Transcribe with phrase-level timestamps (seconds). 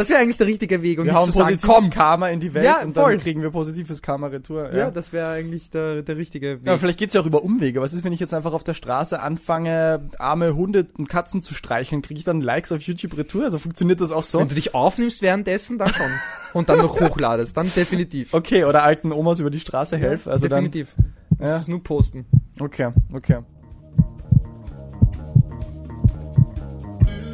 [0.00, 1.90] Das wäre eigentlich der richtige Weg, um Wir hauen zu sagen, positives komm.
[1.90, 3.12] Karma in die Welt Ja, und voll.
[3.12, 4.74] dann kriegen wir positives Karma retour.
[4.74, 6.66] Ja, das wäre eigentlich der, der richtige Weg.
[6.66, 7.82] Ja, vielleicht geht's ja auch über Umwege.
[7.82, 11.52] Was ist, wenn ich jetzt einfach auf der Straße anfange, arme Hunde und Katzen zu
[11.52, 12.00] streicheln?
[12.00, 13.44] Kriege ich dann Likes auf YouTube retour?
[13.44, 14.38] Also funktioniert das auch so?
[14.38, 16.06] Wenn du dich aufnimmst währenddessen, dann schon.
[16.54, 18.32] Und dann noch hochladest, dann definitiv.
[18.32, 20.32] Okay, oder alten Omas über die Straße helfen.
[20.32, 20.94] Also definitiv.
[20.96, 22.24] dann, Das ja, ist nur posten.
[22.58, 23.38] okay, okay.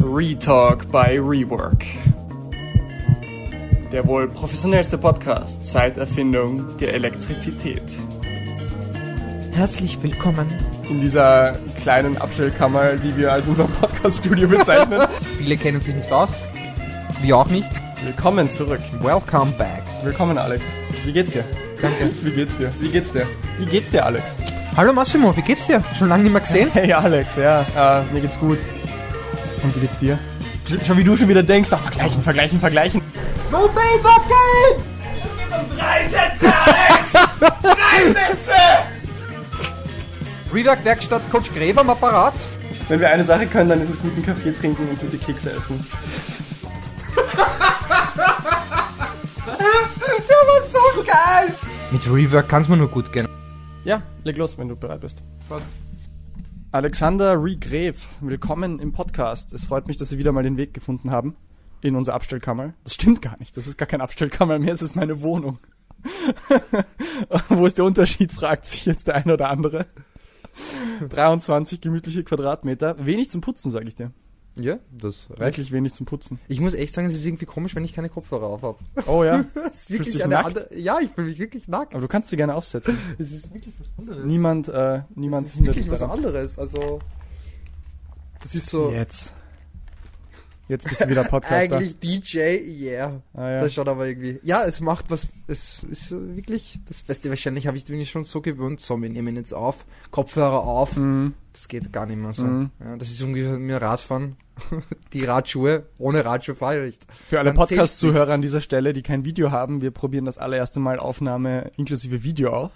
[0.00, 1.84] Retalk by Rework.
[3.96, 7.80] Der wohl professionellste Podcast seit Erfindung der Elektrizität.
[9.52, 10.46] Herzlich willkommen.
[10.90, 15.00] In dieser kleinen Abstellkammer, die wir als unser Podcaststudio bezeichnen.
[15.38, 16.28] Viele kennen sich nicht aus.
[17.22, 17.70] Wir auch nicht.
[18.04, 18.82] Willkommen zurück.
[19.00, 19.82] Welcome back.
[20.02, 20.62] Willkommen, Alex.
[21.06, 21.44] Wie geht's dir?
[21.80, 22.10] Danke.
[22.20, 22.70] Wie geht's dir?
[22.78, 23.26] Wie geht's dir?
[23.58, 24.24] Wie geht's dir, Alex?
[24.76, 25.82] Hallo Massimo, wie geht's dir?
[25.98, 26.68] Schon lange nicht mehr gesehen?
[26.74, 28.58] Hey, Alex, ja, äh, mir geht's gut.
[29.62, 30.18] Und wie geht's dir?
[30.84, 33.00] Schon, wie du schon wieder denkst, ach, vergleichen, vergleichen, vergleichen.
[33.56, 34.82] No fade, what game?
[35.78, 37.12] Drei Sätze, Alex!
[37.62, 38.52] Drei Sätze!
[40.52, 42.34] Rework Werkstatt Coach Gräber am Apparat.
[42.88, 45.86] Wenn wir eine Sache können, dann ist es guten Kaffee trinken und gute Kekse essen.
[50.26, 51.54] Der war so geil.
[51.92, 53.26] Mit Rework kann's mir nur gut gehen.
[53.84, 55.22] Ja, leg los, wenn du bereit bist.
[56.72, 59.54] Alexander Regrev, willkommen im Podcast.
[59.54, 61.36] Es freut mich, dass Sie wieder mal den Weg gefunden haben
[61.80, 62.74] in unsere Abstellkammer.
[62.84, 65.58] Das stimmt gar nicht, das ist gar kein Abstellkammer mehr, es ist meine Wohnung.
[67.48, 69.86] Wo ist der Unterschied, fragt sich jetzt der eine oder andere.
[71.08, 73.04] 23 gemütliche Quadratmeter.
[73.04, 74.12] Wenig zum Putzen, sag ich dir.
[74.58, 76.38] Ja, das Wirklich wenig zum Putzen.
[76.48, 78.78] Ich muss echt sagen, es ist irgendwie komisch, wenn ich keine Kopfhörer auf habe.
[79.06, 79.44] Oh ja.
[79.54, 80.46] Das ist dich eine nackt?
[80.46, 80.78] andere.
[80.78, 81.92] Ja, ich fühle mich wirklich nackt.
[81.92, 82.98] Aber du kannst sie gerne aufsetzen.
[83.18, 84.24] Es ist wirklich was anderes.
[84.24, 86.16] Niemand, äh, niemand das ist hindert wirklich was daran.
[86.16, 86.58] anderes.
[86.58, 87.00] Also
[88.40, 89.34] das ist so Jetzt.
[90.68, 91.76] Jetzt bist du wieder Podcaster.
[91.76, 93.22] eigentlich DJ, yeah.
[93.34, 93.60] Ah, ja.
[93.60, 94.40] Das schaut aber irgendwie.
[94.42, 95.28] Ja, es macht was.
[95.46, 97.28] Es ist wirklich das Beste.
[97.28, 98.80] Wahrscheinlich habe ich bin ich schon so gewöhnt.
[98.80, 100.96] So, wir nehmen jetzt auf, Kopfhörer auf.
[100.96, 101.34] Mhm.
[101.52, 102.44] Das geht gar nicht mehr so.
[102.44, 102.70] Mhm.
[102.80, 104.36] Ja, das ist ungefähr mir Radfahren.
[105.12, 105.86] Die Radschuhe.
[105.98, 107.06] Ohne Radschuhe fahre ich nicht.
[107.24, 110.98] Für alle Podcast-Zuhörer an dieser Stelle, die kein Video haben, wir probieren das allererste Mal
[110.98, 112.72] Aufnahme inklusive Video auf,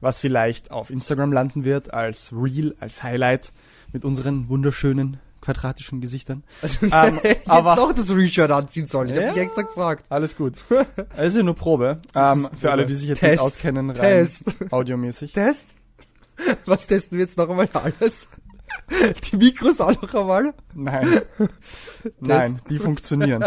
[0.00, 3.52] was vielleicht auf Instagram landen wird als Reel, als Highlight
[3.92, 5.18] mit unseren wunderschönen
[5.52, 6.44] quadratischen Gesichtern.
[6.62, 9.08] Also, Ähm, jetzt aber- doch das Reshirt anziehen sollen.
[9.08, 9.22] Ich Ja.
[9.22, 10.04] habe dich extra gefragt.
[10.10, 10.54] Alles gut.
[11.16, 12.00] Es ist ja nur Probe.
[12.14, 13.32] Ähm, für alle, die sich jetzt Test.
[13.32, 14.42] nicht auskennen, rein Test.
[14.70, 15.32] audiomäßig.
[15.32, 15.68] Test?
[16.66, 18.28] Was testen wir jetzt noch einmal alles?
[19.30, 20.54] Die Mikros auch noch einmal?
[20.74, 21.20] Nein.
[22.20, 23.44] Nein, die funktionieren.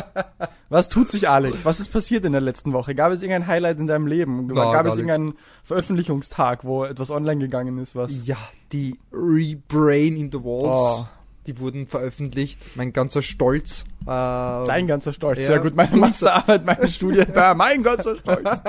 [0.69, 1.63] Was tut sich, Alex?
[1.63, 2.95] Was ist passiert in der letzten Woche?
[2.95, 4.47] Gab es irgendein Highlight in deinem Leben?
[4.47, 5.33] Na, Gab es irgendeinen
[5.63, 8.25] Veröffentlichungstag, wo etwas online gegangen ist, was...
[8.25, 8.37] Ja,
[8.71, 11.05] die Rebrain in the Walls.
[11.05, 11.07] Oh.
[11.47, 12.59] Die wurden veröffentlicht.
[12.75, 13.83] Mein ganzer Stolz.
[14.03, 15.39] Äh, Dein ganzer Stolz.
[15.39, 15.47] Ja.
[15.47, 18.61] Sehr gut, meine Masterarbeit, meine Studie, da, mein ganzer Stolz.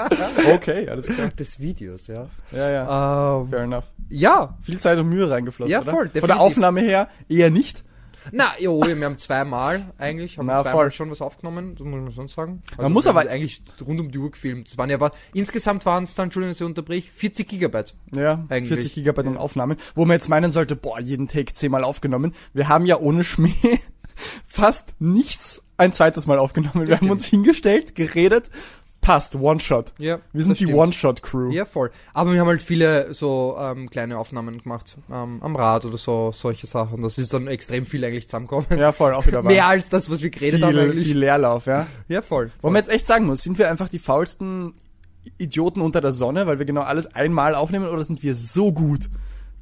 [0.55, 1.29] Okay, alles klar.
[1.39, 2.27] des Videos, ja.
[2.51, 3.41] Ja, ja.
[3.43, 3.85] Ähm, Fair enough.
[4.09, 4.57] ja.
[4.63, 5.91] Viel Zeit und Mühe reingeflossen, Ja, oder?
[5.91, 6.41] voll, Von der.
[6.41, 7.85] Aufnahme her eher nicht.
[8.31, 10.91] Na, jo, wir haben zweimal eigentlich, haben Na, zweimal voll.
[10.93, 12.63] schon was aufgenommen, so muss man schon sagen.
[12.73, 14.69] Also Man muss aber- eigentlich rund um die Uhr gefilmt.
[14.69, 17.95] Das waren ja, aber insgesamt waren es dann, Entschuldigung, dass ich unterbrich, 40 Gigabyte.
[18.15, 18.69] Ja, Eigentlich.
[18.69, 19.77] 40 Gigabyte an Aufnahmen.
[19.95, 22.35] Wo man jetzt meinen sollte, boah, jeden Take zehnmal aufgenommen.
[22.53, 23.55] Wir haben ja ohne Schmäh
[24.47, 26.87] fast nichts ein zweites Mal aufgenommen.
[26.87, 28.51] Wir haben uns hingestellt, geredet,
[29.03, 29.93] passt, One-Shot.
[29.99, 30.73] Ja, Wir sind die.
[30.73, 31.51] One-Shot-Crew.
[31.51, 31.91] Ja, voll.
[32.15, 36.31] Aber wir haben halt viele so ähm, kleine Aufnahmen gemacht, ähm, am Rad oder so,
[36.33, 37.03] solche Sachen.
[37.03, 38.79] Das ist dann extrem viel eigentlich zusammengekommen.
[38.79, 39.43] Ja, voll, auch wieder.
[39.43, 41.09] Mehr als das, was wir geredet haben viel, eigentlich.
[41.09, 41.87] viel Leerlauf, ja.
[42.09, 42.53] Ja, voll.
[42.57, 42.71] Wo voll.
[42.71, 44.75] man jetzt echt sagen muss, sind wir einfach die faulsten
[45.37, 49.11] Idioten unter der Sonne, weil wir genau alles einmal aufnehmen, oder sind wir so gut,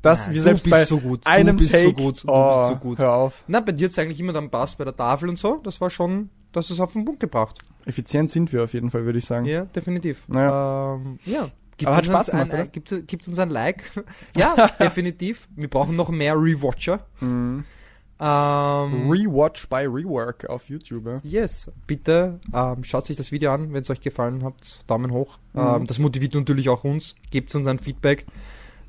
[0.03, 2.25] dass Nein, wir du selbst bist bei so gut, du einem bist so Take, gut,
[2.25, 2.99] du oh, bist so gut.
[2.99, 3.45] hör auf.
[3.47, 5.61] Na, bei dir hat's eigentlich immer dann passt bei der Tafel und so.
[5.63, 7.59] Das war schon, das ist auf den Punkt gebracht.
[7.87, 9.47] Effizient sind wir auf jeden Fall, würde ich sagen.
[9.47, 10.29] Ja, definitiv.
[10.29, 10.95] Naja.
[10.95, 11.51] Ähm, ja.
[11.77, 13.85] Gibt Aber hat Spaß gemacht, ein, gibt, gibt uns ein Like.
[14.37, 15.49] ja, definitiv.
[15.57, 17.07] Wir brauchen noch mehr Rewatcher.
[17.21, 17.65] Mhm.
[18.23, 21.07] Ähm, Rewatch by Rework auf YouTube.
[21.07, 21.21] Ja.
[21.23, 24.81] yes, bitte ähm, schaut sich das Video an, wenn es euch gefallen hat.
[24.87, 25.39] Daumen hoch.
[25.55, 25.61] Mhm.
[25.61, 27.15] Ähm, das motiviert natürlich auch uns.
[27.31, 28.27] Gebt uns ein Feedback.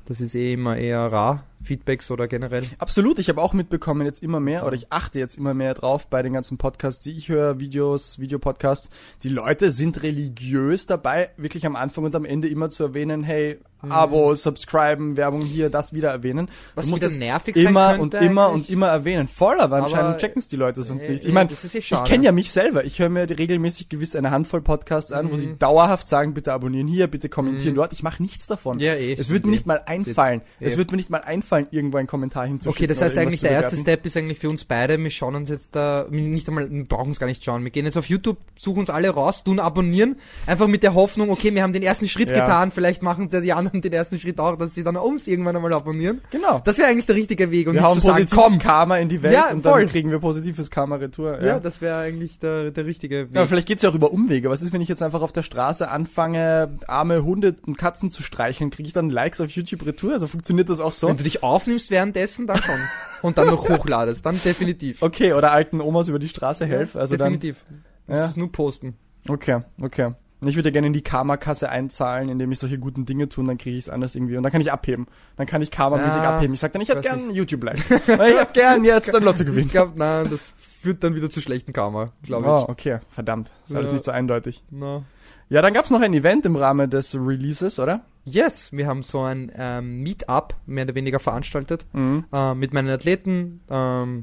[0.04, 1.44] Das ist eh immer eher rar.
[1.62, 2.62] Feedbacks oder generell.
[2.78, 6.08] Absolut, ich habe auch mitbekommen jetzt immer mehr, oder ich achte jetzt immer mehr drauf
[6.08, 8.90] bei den ganzen Podcasts, die ich höre, Videos, Videopodcasts.
[9.22, 13.58] Die Leute sind religiös dabei, wirklich am Anfang und am Ende immer zu erwähnen, hey,
[13.88, 16.44] Abo, subscriben, Werbung hier, das wieder erwähnen.
[16.44, 16.50] Mhm.
[16.76, 18.68] Was wieder es nervig sein immer und immer eigentlich.
[18.68, 19.26] und immer erwähnen.
[19.26, 21.24] Voll, aber Aber, anscheinend checken es die Leute sonst äh, nicht.
[21.24, 22.84] Ich meine, das eh ich kenne ja mich selber.
[22.84, 25.40] Ich höre mir regelmäßig gewiss eine Handvoll Podcasts an, wo Mhm.
[25.40, 27.92] sie dauerhaft sagen, bitte abonnieren hier, bitte kommentieren dort.
[27.92, 28.78] Ich mache nichts davon.
[28.78, 29.54] Ja, eh, es wird mir eh.
[29.54, 30.42] nicht mal einfallen.
[30.60, 30.66] eh.
[30.66, 32.76] Es wird mir nicht mal einfallen, einfallen, irgendwo einen Kommentar hinzuschicken.
[32.84, 33.76] Okay, das heißt eigentlich, der erste.
[33.76, 37.10] Step ist eigentlich für uns beide, wir schauen uns jetzt da, nicht einmal, wir brauchen
[37.10, 40.16] es gar nicht schauen, wir gehen jetzt auf YouTube, suchen uns alle raus, tun abonnieren,
[40.46, 42.40] einfach mit der Hoffnung, okay, wir haben den ersten Schritt Ja.
[42.44, 45.72] getan, vielleicht machen die anderen den ersten Schritt auch, dass sie dann uns irgendwann einmal
[45.72, 46.20] abonnieren.
[46.30, 46.60] Genau.
[46.64, 49.08] Das wäre eigentlich der richtige Weg und wir nicht hauen zu sagen, komm, Karma in
[49.08, 49.80] die Welt Ja, und voll.
[49.82, 51.42] dann kriegen wir positives Karma retour.
[51.42, 53.36] ja, das wäre eigentlich der, der richtige Weg.
[53.36, 54.50] Ja, vielleicht geht's ja auch über Umwege.
[54.50, 58.22] Was ist, wenn ich jetzt einfach auf der Straße anfange, arme Hunde und Katzen zu
[58.22, 58.70] streicheln?
[58.70, 60.12] Kriege ich dann Likes auf YouTube Retour?
[60.12, 61.08] Also funktioniert das auch so?
[61.08, 62.78] Wenn du dich aufnimmst währenddessen, dann schon.
[63.22, 65.02] und dann noch hochladest, dann definitiv.
[65.02, 66.98] Okay, oder alten Omas über die Straße helfen.
[67.00, 67.64] Also dann, definitiv.
[68.06, 68.18] Du Ja.
[68.20, 68.96] musst es nur posten.
[69.28, 70.12] okay, okay.
[70.44, 73.58] Ich würde gerne in die Karma-Kasse einzahlen, indem ich solche guten Dinge tue, und dann
[73.58, 74.36] kriege ich es anders irgendwie.
[74.36, 75.06] Und dann kann ich abheben.
[75.36, 76.52] Dann kann ich Karma-mäßig Ja, abheben.
[76.52, 77.90] Ich sag dann, ich ich hätte gern YouTube-Likes.
[77.92, 79.68] ich hätte gern jetzt ein Lotto Ich gewinnen.
[79.68, 82.68] glaube, nein, das führt dann wieder zu schlechten Karma, glaube Oh, ich.
[82.70, 82.98] okay.
[83.08, 83.52] Verdammt.
[83.68, 83.92] Ist alles Ja.
[83.92, 84.64] nicht so eindeutig.
[84.68, 85.04] Na.
[85.48, 88.00] Ja, dann gab's noch ein Event im Rahmen des Releases, oder?
[88.24, 92.24] Yes, wir haben so ein ähm, Meetup mehr oder weniger veranstaltet Mhm.
[92.32, 93.60] äh, mit meinen Athleten.
[93.68, 94.22] Ähm,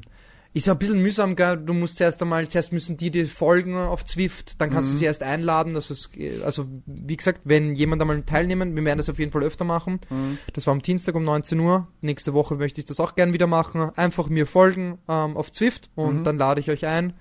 [0.52, 1.58] ist ja ein bisschen mühsam, gell?
[1.58, 4.94] Du musst zuerst einmal, zuerst müssen die dir folgen auf Zwift, dann kannst Mhm.
[4.94, 5.74] du sie erst einladen.
[5.74, 6.10] Dass es,
[6.44, 10.00] also wie gesagt, wenn jemand einmal teilnehmen, wir werden das auf jeden Fall öfter machen.
[10.10, 10.38] Mhm.
[10.54, 11.86] Das war am Dienstag um 19 Uhr.
[12.00, 13.90] Nächste Woche möchte ich das auch gern wieder machen.
[13.96, 16.24] Einfach mir folgen ähm, auf Zwift und Mhm.
[16.24, 17.12] dann lade ich euch ein.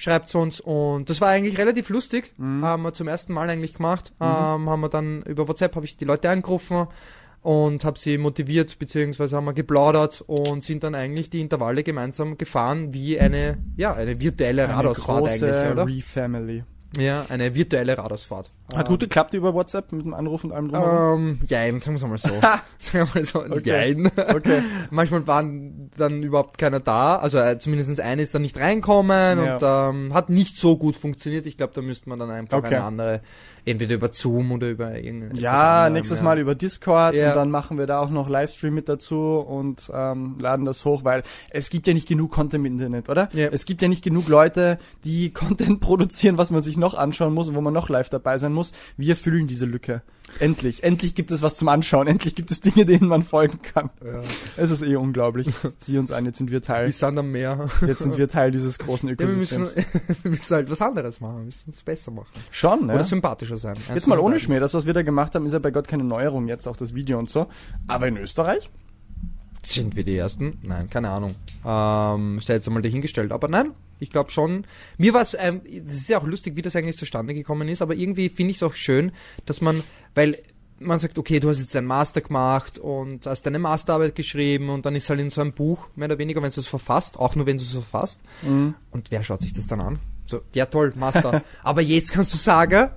[0.00, 2.32] Schreibt's uns und das war eigentlich relativ lustig.
[2.38, 2.64] Mhm.
[2.64, 4.14] Haben wir zum ersten Mal eigentlich gemacht.
[4.18, 4.26] Ähm,
[4.70, 6.86] haben wir dann über WhatsApp habe ich die Leute angerufen
[7.42, 12.38] und habe sie motiviert beziehungsweise haben wir geplaudert und sind dann eigentlich die Intervalle gemeinsam
[12.38, 15.86] gefahren wie eine ja eine virtuelle Eine Radausfahrt große eigentlich, oder?
[15.86, 16.64] Re-Family.
[16.98, 18.50] Ja, eine virtuelle Radausfahrt.
[18.74, 21.20] Hat gut geklappt über WhatsApp mit dem Anruf und allem drumherum?
[21.20, 22.28] Ähm, jein, sagen wir mal so.
[22.78, 23.60] sagen wir mal so, Okay.
[23.64, 24.06] jein.
[24.16, 24.62] Okay.
[24.90, 29.54] Manchmal waren dann überhaupt keiner da, also äh, zumindest eine ist dann nicht reinkommen Ja.
[29.54, 31.46] und ähm, hat nicht so gut funktioniert.
[31.46, 32.74] Ich glaube, da müsste man dann einfach Okay.
[32.76, 33.20] eine andere,
[33.64, 35.34] entweder über Zoom oder über irgendein.
[35.36, 37.30] Ja, nächstes Mal über Discord Ja.
[37.30, 41.04] und dann machen wir da auch noch Livestream mit dazu und ähm, laden das hoch,
[41.04, 43.28] weil es gibt ja nicht genug Content im Internet, oder?
[43.32, 43.48] Ja.
[43.52, 47.48] Es gibt ja nicht genug Leute, die Content produzieren, was man sich noch anschauen muss
[47.48, 48.72] und wo man noch live dabei sein muss.
[48.96, 50.02] Wir füllen diese Lücke.
[50.38, 53.90] Endlich, endlich gibt es was zum Anschauen, endlich gibt es Dinge, denen man folgen kann.
[54.04, 54.20] Ja.
[54.56, 55.48] Es ist eh unglaublich.
[55.78, 57.68] Sieh uns an, jetzt sind wir Teil, Wir sind am Meer.
[57.84, 59.92] jetzt sind wir Teil dieses großen Ja, wir, müssen, Ökosystems.
[60.22, 62.28] wir müssen halt was anderes machen, wir müssen es besser machen.
[62.52, 62.94] Schon, ne?
[62.94, 63.02] Oder
[63.50, 63.76] sympathischer sein.
[63.88, 64.40] Eins Jetzt mal ohne beiden.
[64.40, 66.76] Schmäh, das, was wir da gemacht haben, ist ja bei Gott keine Neuerung, jetzt auch
[66.76, 67.46] das Video und so.
[67.86, 68.70] Aber in Österreich?
[69.62, 70.58] Sind wir die Ersten?
[70.62, 71.34] Nein, keine Ahnung.
[71.64, 73.30] Ähm, sei jetzt einmal dahingestellt.
[73.30, 74.66] Aber nein, ich glaube schon.
[74.96, 77.82] Mir war es, ähm, es ist ja auch lustig, wie das eigentlich zustande gekommen ist,
[77.82, 79.12] aber irgendwie finde ich es auch schön,
[79.44, 79.82] dass man,
[80.14, 80.38] weil
[80.78, 84.86] man sagt, okay, du hast jetzt deinen Master gemacht und hast deine Masterarbeit geschrieben und
[84.86, 87.34] dann ist halt in so einem Buch, mehr oder weniger, wenn du es verfasst, auch
[87.34, 88.22] nur wenn du es verfasst.
[88.40, 88.74] Mhm.
[88.90, 89.98] Und wer schaut sich das dann an?
[90.24, 91.42] So, ja toll, Master.
[91.62, 92.90] aber jetzt kannst du sagen,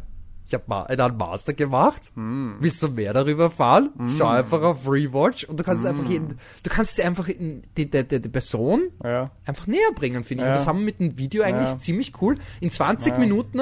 [0.45, 2.11] ich habe einen Master gemacht.
[2.15, 3.91] Willst du mehr darüber erfahren?
[4.17, 7.63] Schau einfach auf Rewatch und du kannst es einfach jeden, du kannst es einfach in
[7.77, 9.31] die, die, die, die Person Ja.
[9.45, 10.47] einfach näher bringen, finde ich.
[10.47, 10.53] Ja.
[10.53, 11.79] Und das haben wir mit dem Video eigentlich Ja.
[11.79, 12.35] ziemlich cool.
[12.61, 13.19] In 20 Ja.
[13.19, 13.61] Minuten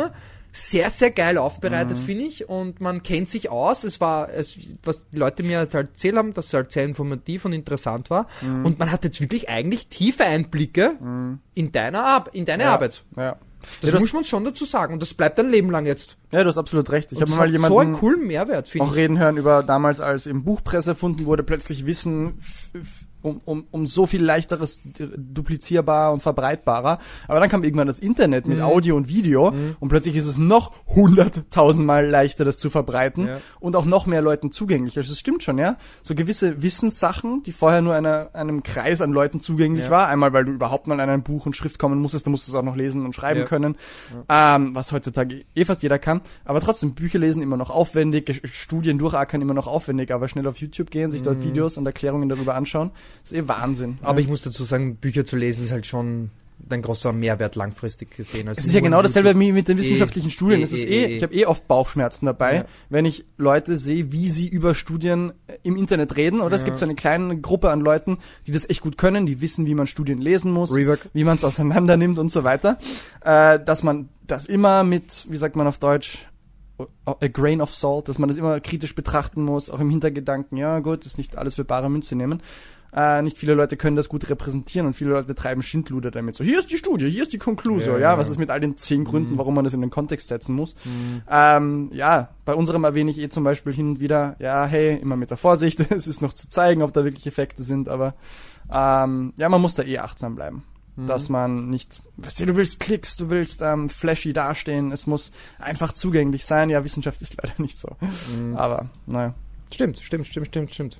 [0.54, 2.50] sehr, sehr geil aufbereitet, finde ich.
[2.50, 3.86] Und man kennt sich aus.
[3.86, 7.45] Es war, es, was die Leute mir halt erzählt haben, dass es halt sehr informativ
[7.45, 8.28] und interessant war.
[8.42, 10.98] Und man hat jetzt wirklich eigentlich tiefe Einblicke
[11.54, 12.66] in deiner Ar in deine.
[12.66, 13.04] Arbeit.
[13.16, 13.38] Ja.
[13.81, 14.94] Das ja, muss man schon dazu sagen.
[14.94, 16.18] Und das bleibt ein Leben lang jetzt.
[16.31, 17.12] ja, du hast absolut recht.
[17.12, 18.98] Ich habe mal hat jemanden so einen coolen Mehrwert, finde auch ich.
[18.98, 22.40] reden hören über damals, als im Buchpresse erfunden wurde, plötzlich Wissen
[23.21, 27.00] um, um, um so viel leichteres äh, duplizierbar und verbreitbarer.
[27.27, 28.63] Aber dann kam irgendwann das Internet mit Mhm.
[28.63, 33.37] Audio und Video und plötzlich ist es noch hunderttausendmal leichter, das zu verbreiten Ja.
[33.59, 34.97] und auch noch mehr Leuten zugänglich.
[34.97, 35.78] Also es stimmt schon, ja.
[36.04, 39.92] So gewisse Wissenssachen, die vorher nur einer, einem Kreis an Leuten zugänglich Ja.
[39.92, 42.47] war, einmal weil du überhaupt mal an ein Buch und Schrift kommen musstest, dann musst
[42.47, 43.45] du es auch noch lesen und schreiben Ja.
[43.45, 43.75] können,
[44.30, 46.21] ähm, was heutzutage eh fast jeder kann.
[46.45, 50.57] Aber trotzdem, Bücher lesen immer noch aufwendig, Studien durchackern immer noch aufwendig, aber schnell auf
[50.57, 51.44] YouTube gehen, sich dort Mhm.
[51.44, 52.92] Videos und Erklärungen darüber anschauen,
[53.23, 53.97] ist eh Wahnsinn.
[54.01, 56.30] Aber ich muss dazu sagen, Bücher zu lesen ist halt schon
[56.69, 58.47] ein großer Mehrwert langfristig gesehen.
[58.47, 60.59] Es ist ja genau dasselbe wie mit den wissenschaftlichen Studien.
[60.59, 62.65] eh, es ist eh, eh, ich habe eh oft Bauchschmerzen dabei, Ja.
[62.89, 66.39] wenn ich Leute sehe, wie sie über Studien äh, im Internet reden.
[66.39, 66.65] Oder es Ja.
[66.65, 69.73] gibt so eine kleine Gruppe an Leuten, die das echt gut können, die wissen, wie
[69.73, 71.09] man Studien lesen muss, Rework.
[71.13, 72.77] wie man es auseinander nimmt und so weiter.
[73.25, 76.19] Äh, dass man das immer mit, wie sagt man auf Deutsch,
[77.06, 80.80] a grain of salt, dass man das immer kritisch betrachten muss, auch im Hintergedanken, ja
[80.80, 82.41] gut, ist nicht alles für bare Münze nehmen.
[82.94, 86.36] Äh, nicht viele Leute können das gut repräsentieren und viele Leute treiben Schindluder damit.
[86.36, 88.18] So, hier ist die Studie, hier ist die Konklusion, Ja, ja, ja.
[88.18, 89.38] was ist mit all den zehn Gründen, Mhm.
[89.38, 90.76] warum man das in den Kontext setzen muss.
[90.83, 91.21] Mhm.
[91.30, 95.16] Ähm, ja, bei unserem erwähne ich eh zum Beispiel hin und wieder, ja, hey, immer
[95.16, 98.14] mit der Vorsicht, es ist noch zu zeigen, ob da wirklich Effekte sind, aber
[98.74, 100.64] ähm, ja, man muss da eh achtsam bleiben.
[100.98, 101.07] Mhm.
[101.07, 105.31] Dass man nicht, weißt du, du willst Klicks, du willst ähm, flashy dastehen, es muss
[105.60, 106.69] einfach zugänglich sein.
[106.69, 107.95] Ja, Wissenschaft ist leider nicht so.
[108.38, 108.57] Mhm.
[108.57, 109.33] Aber, naja.
[109.74, 110.98] Stimmt, stimmt, stimmt, stimmt, stimmt.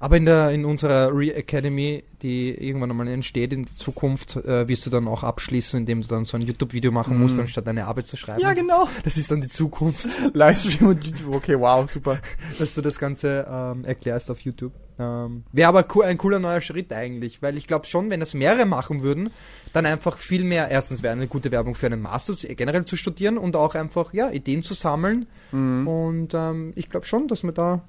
[0.00, 4.86] Aber in der in unserer Re Academy, die irgendwann einmal entsteht in Zukunft, äh, wirst
[4.86, 8.06] du dann auch abschließen, indem du dann so ein YouTube-Video machen musst, anstatt deine Arbeit
[8.06, 8.40] zu schreiben.
[8.40, 8.88] Ja, genau.
[9.04, 11.34] Das ist dann die Zukunft, Livestream und YouTube.
[11.34, 12.18] Okay, wow, super.
[12.58, 14.72] dass du das Ganze ähm, erklärst auf YouTube.
[14.98, 18.34] Ähm, Wäre aber cool, ein cooler neuer Schritt eigentlich, weil ich glaube schon, wenn das
[18.34, 19.30] mehrere machen würden,
[19.72, 23.38] dann einfach viel mehr, erstens wäre eine gute Werbung für einen Master generell zu studieren
[23.38, 25.26] und auch einfach, ja, Ideen zu sammeln.
[25.52, 27.82] Und ähm, ich glaube schon, dass wir da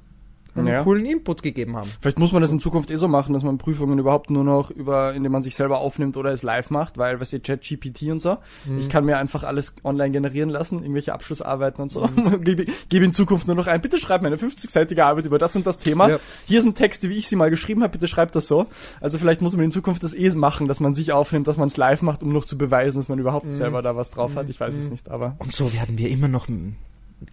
[0.55, 0.83] einen Ja.
[0.83, 1.89] coolen Input gegeben haben.
[2.01, 4.69] Vielleicht muss man das in Zukunft eh so machen, dass man Prüfungen überhaupt nur noch
[4.69, 8.19] über, indem man sich selber aufnimmt oder es live macht, weil, was ihr ChatGPT und
[8.19, 8.37] so.
[8.77, 12.07] Ich kann mir einfach alles online generieren lassen, irgendwelche Abschlussarbeiten und so.
[12.41, 15.55] gebe, gebe in Zukunft nur noch ein, bitte schreib mir eine 50-seitige Arbeit über das
[15.55, 16.09] und das Thema.
[16.09, 16.19] Ja.
[16.45, 18.67] Hier sind Texte, wie ich sie mal geschrieben habe, bitte schreibt das so.
[19.01, 21.67] Also vielleicht muss man in Zukunft das eh machen, dass man sich aufnimmt, dass man
[21.67, 24.49] es live macht, um noch zu beweisen, dass man überhaupt selber da was drauf hat.
[24.49, 26.47] Ich weiß es nicht, aber Und so werden wir immer noch,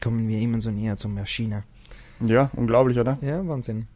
[0.01, 1.65] kommen wir immer so näher zur Maschine.
[2.21, 3.19] Ja, unglaublich, oder?
[3.23, 3.87] Ja, Wahnsinn.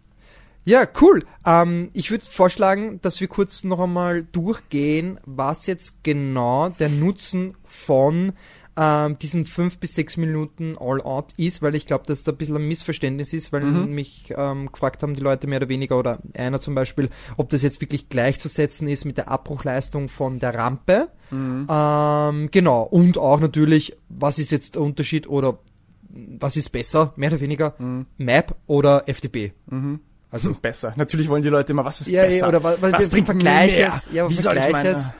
[0.66, 1.22] Ja, cool.
[1.44, 7.54] Ähm, ich würde vorschlagen, dass wir kurz noch einmal durchgehen, was jetzt genau der Nutzen
[7.64, 8.32] von
[8.76, 12.56] ähm, diesen fünf bis sechs Minuten All-Out ist, weil ich glaube, dass da ein bisschen
[12.56, 16.60] ein Missverständnis ist, weil mich ähm, gefragt haben die Leute mehr oder weniger oder einer
[16.60, 21.08] zum Beispiel, ob das jetzt wirklich gleichzusetzen ist mit der Abbruchleistung von der Rampe.
[21.30, 22.82] Ähm, genau.
[22.82, 25.58] Und auch natürlich, was ist jetzt der Unterschied oder
[26.38, 27.74] was ist besser, mehr oder weniger,
[28.18, 29.52] Map oder FTP?
[30.30, 30.92] Also, besser.
[30.96, 32.48] Natürlich wollen die Leute immer, was ist ja, besser?
[32.48, 34.08] oder was, was bringt Vergleiches?
[34.12, 34.98] Ja, Wie soll ich Vergleiches.
[34.98, 35.14] meine-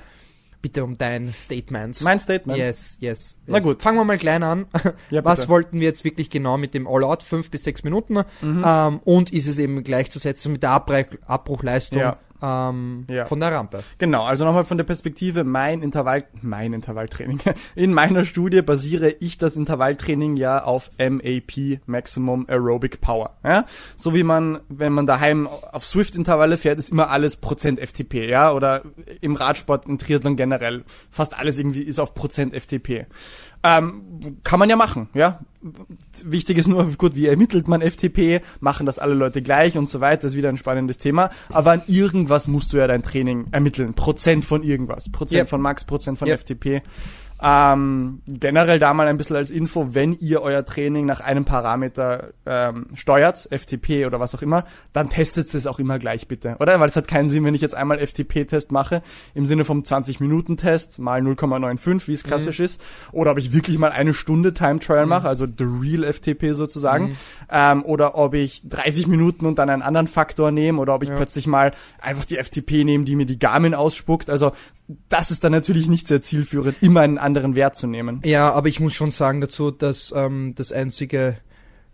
[0.62, 2.00] Bitte um dein Statement.
[2.00, 2.58] Mein Statement?
[2.58, 3.36] Yes, yes.
[3.46, 3.64] Na yes.
[3.66, 3.82] gut.
[3.82, 4.64] Fangen wir mal klein an.
[5.10, 7.22] Ja, Was wollten wir jetzt wirklich genau mit dem All-Out?
[7.22, 8.22] Fünf bis sechs Minuten.
[8.40, 8.64] Mhm.
[8.66, 12.16] Ähm, und ist es eben gleichzusetzen mit der Abbruch Abbruchleistung Ja.
[12.44, 13.24] Ähm, Ja.
[13.24, 13.82] von der Rampe?
[13.98, 17.40] Genau, also nochmal von der Perspektive mein Intervall, mein Intervalltraining.
[17.74, 23.36] In meiner Studie basiere ich das Intervalltraining ja auf MAP, Maximum Aerobic Power.
[23.42, 23.64] Ja?
[23.96, 28.52] So wie man, wenn man daheim auf Swift-Intervalle fährt, ist immer alles Prozent FTP, ja,
[28.52, 28.82] oder
[29.20, 33.06] im Radsport, im Triathlon generell, fast alles irgendwie ist auf Prozent FTP.
[33.64, 34.02] Ähm,
[34.44, 35.40] kann man ja machen, ja.
[36.22, 40.00] Wichtig ist nur, gut, wie ermittelt man FTP, machen das alle Leute gleich und so
[40.00, 41.30] weiter, das ist wieder ein spannendes Thema.
[41.48, 43.94] Aber an irgendwas musst du ja dein Training ermitteln.
[43.94, 45.10] Prozent von irgendwas.
[45.10, 45.48] Prozent Yep.
[45.48, 46.40] von Max, Prozent von Yep.
[46.40, 46.82] FTP.
[47.42, 52.28] Ähm, generell da mal ein bisschen als Info, wenn ihr euer Training nach einem Parameter
[52.46, 56.78] ähm, steuert, FTP oder was auch immer, dann testet es auch immer gleich bitte, oder?
[56.80, 59.02] Weil es hat keinen Sinn, wenn ich jetzt einmal FTP-Test mache,
[59.34, 62.80] im Sinne vom 20-Minuten-Test mal 0,95, wie es klassisch ist,
[63.12, 67.16] oder ob ich wirklich mal eine Stunde Time-Trial mache, also the real FTP sozusagen,
[67.50, 71.08] ähm, oder ob ich 30 Minuten und dann einen anderen Faktor nehme, oder ob ich
[71.10, 71.16] Ja.
[71.16, 74.52] plötzlich mal einfach die FTP nehme, die mir die Garmin ausspuckt, also
[75.08, 78.20] das ist dann natürlich nicht sehr zielführend, immer einen anderen Wert zu nehmen.
[78.24, 81.38] Ja, aber ich muss schon sagen dazu, dass ähm, das einzige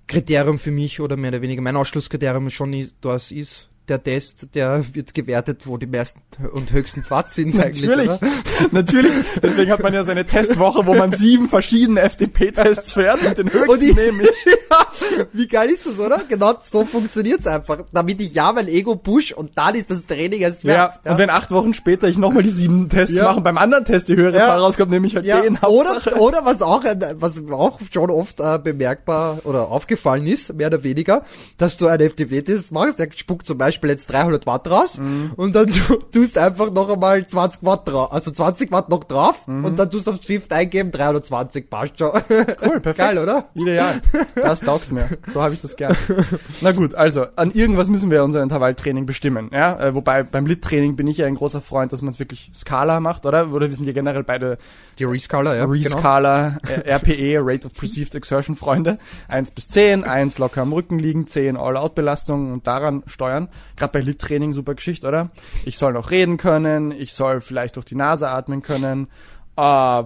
[0.06, 4.84] Kriterium für mich oder mehr oder weniger mein Ausschlusskriterium schon das ist der Test, der
[4.94, 6.20] wird gewertet, wo die meisten
[6.52, 7.82] und höchsten Watts sind eigentlich.
[7.88, 8.20] Natürlich, Oder?
[8.72, 9.12] natürlich.
[9.42, 13.70] Deswegen hat man ja seine Testwoche, wo man sieben verschiedene FTP-Tests fährt und den höchsten
[13.70, 14.30] Und ich- nehme ich.
[14.70, 14.86] ja,
[15.32, 16.22] wie geil ist das, oder?
[16.28, 17.78] Genau so funktioniert's einfach.
[17.92, 21.00] Damit ich ja mein Ego push und dann ist das Training erst Ja, wert.
[21.04, 23.24] und wenn acht Wochen später ich nochmal die sieben Tests Ja.
[23.24, 24.46] mache und beim anderen Test die höhere Ja.
[24.46, 25.58] Zahl rauskommt, nehme ich halt Ja, den.
[25.58, 26.14] oder, Hauptsache.
[26.20, 30.84] oder was auch, ein- was auch schon oft äh, bemerkbar oder aufgefallen ist, mehr oder
[30.84, 31.24] weniger,
[31.58, 35.32] dass du einen FTP-Test machst, der spuckt zum Beispiel jetzt 300 Watt raus Mhm.
[35.36, 39.46] und dann tu, tust einfach noch einmal 20 Watt drauf, also 20 Watt noch drauf
[39.46, 39.64] Mhm.
[39.64, 42.10] und dann tust du auf Swift eingeben, 320, passt schon.
[42.30, 42.98] Cool, perfekt.
[42.98, 43.48] Geil, oder?
[43.54, 44.00] Ideal.
[44.34, 45.08] Das taugt mir.
[45.32, 45.96] So habe ich das gern.
[46.60, 49.50] Na gut, also an irgendwas müssen wir unser Intervalltraining bestimmen.
[49.52, 52.50] Ja, äh, wobei beim Lit-Training bin ich ja ein großer Freund, dass man es wirklich
[52.54, 53.50] Skala macht, oder?
[53.52, 54.58] Oder wir sind ja generell beide
[54.98, 55.64] Die Rescaler, ja.
[55.66, 55.72] genau.
[55.96, 58.98] Rescala, äh, RPE, Rate of Perceived Exertion Freunde.
[59.28, 63.48] 1 bis 10, 1 locker am Rücken liegen, 10 All-Out-Belastung und daran steuern.
[63.76, 65.30] Gerade bei Lit-Training super Geschichte, oder?
[65.64, 69.08] Ich soll noch reden können, ich soll vielleicht durch die Nase atmen können.
[69.56, 70.02] Äh,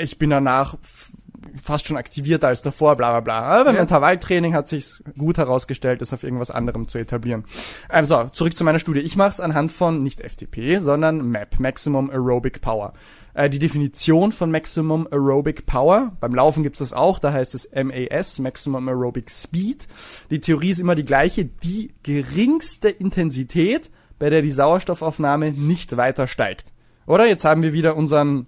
[0.00, 0.76] ich bin danach
[1.62, 3.42] fast schon aktivierter als davor, bla bla bla.
[3.42, 3.82] Aber beim Ja.
[3.82, 7.44] Intervalltraining hat sich gut herausgestellt, das auf irgendwas anderem zu etablieren.
[7.90, 9.00] Ähm, so, zurück zu meiner Studie.
[9.00, 12.92] Ich mache es anhand von nicht FTP, sondern MAP, Maximum Aerobic Power.
[13.34, 17.70] Äh, die Definition von Maximum Aerobic Power, beim Laufen gibt's das auch, da heißt es
[17.72, 19.86] MAS, Maximum Aerobic Speed.
[20.30, 26.26] Die Theorie ist immer die gleiche, die geringste Intensität, bei der die Sauerstoffaufnahme nicht weiter
[26.26, 26.72] steigt.
[27.06, 27.26] Oder?
[27.26, 28.46] Jetzt haben wir wieder unseren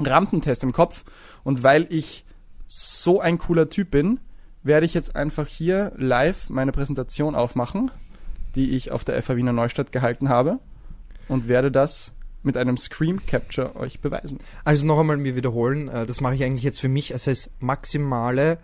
[0.00, 1.04] Rampentest im Kopf
[1.42, 2.24] und weil ich
[2.72, 4.20] so ein cooler Typ bin,
[4.62, 7.90] werde ich jetzt einfach hier live meine Präsentation aufmachen,
[8.54, 10.60] die ich auf der FA Wiener Neustadt gehalten habe
[11.28, 12.12] und werde das
[12.44, 14.38] mit einem Screen Capture euch beweisen.
[14.64, 17.50] Also noch einmal wir wiederholen, äh, das mache ich eigentlich jetzt für mich, es heißt
[17.60, 18.58] maximale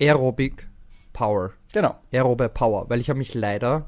[0.00, 0.66] Aerobic
[1.12, 1.52] Power.
[1.74, 1.96] Genau.
[2.12, 3.86] Aerobe Power, weil ich habe mich leider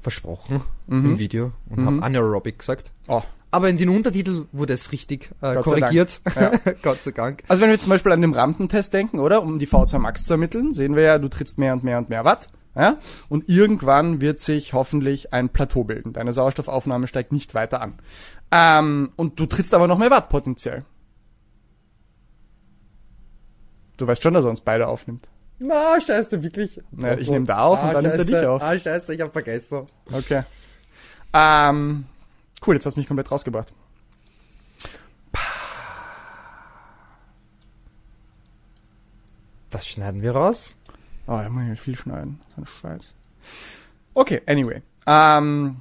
[0.00, 1.04] versprochen Mhm.
[1.12, 1.86] im Video und Mhm.
[1.86, 2.92] habe Anaerobic gesagt.
[3.08, 3.22] Oh.
[3.52, 6.22] Aber in den Untertitel wurde es richtig äh, Gott sei korrigiert.
[6.34, 6.76] Dank.
[6.82, 7.44] Gott sei Dank.
[7.48, 9.42] Also wenn wir zum Beispiel an den Rampentest denken, oder?
[9.42, 12.08] Um die V2 Max zu ermitteln, sehen wir ja, du trittst mehr und mehr und
[12.08, 12.48] mehr Watt.
[12.74, 12.96] Ja?
[13.28, 16.14] Und irgendwann wird sich hoffentlich ein Plateau bilden.
[16.14, 17.98] Deine Sauerstoffaufnahme steigt nicht weiter an.
[18.50, 20.86] Ähm, und du trittst aber noch mehr Watt potenziell.
[23.98, 25.28] Du weißt schon, dass er uns beide aufnimmt.
[25.58, 26.80] Na, scheiße, wirklich.
[26.98, 28.62] Ja, ich nehm da auf und dann nimmt er dich auf.
[28.62, 29.86] Ah, scheiße, ich hab vergessen.
[30.10, 30.42] Okay.
[31.34, 32.06] Ähm,
[32.66, 33.72] cool, jetzt hast du mich komplett rausgebracht.
[39.70, 40.74] Das schneiden wir raus.
[41.26, 42.40] Oh, da muss ich nicht viel schneiden.
[42.54, 43.14] So ein Scheiß.
[44.14, 44.82] Okay, anyway.
[45.06, 45.76] Ähm,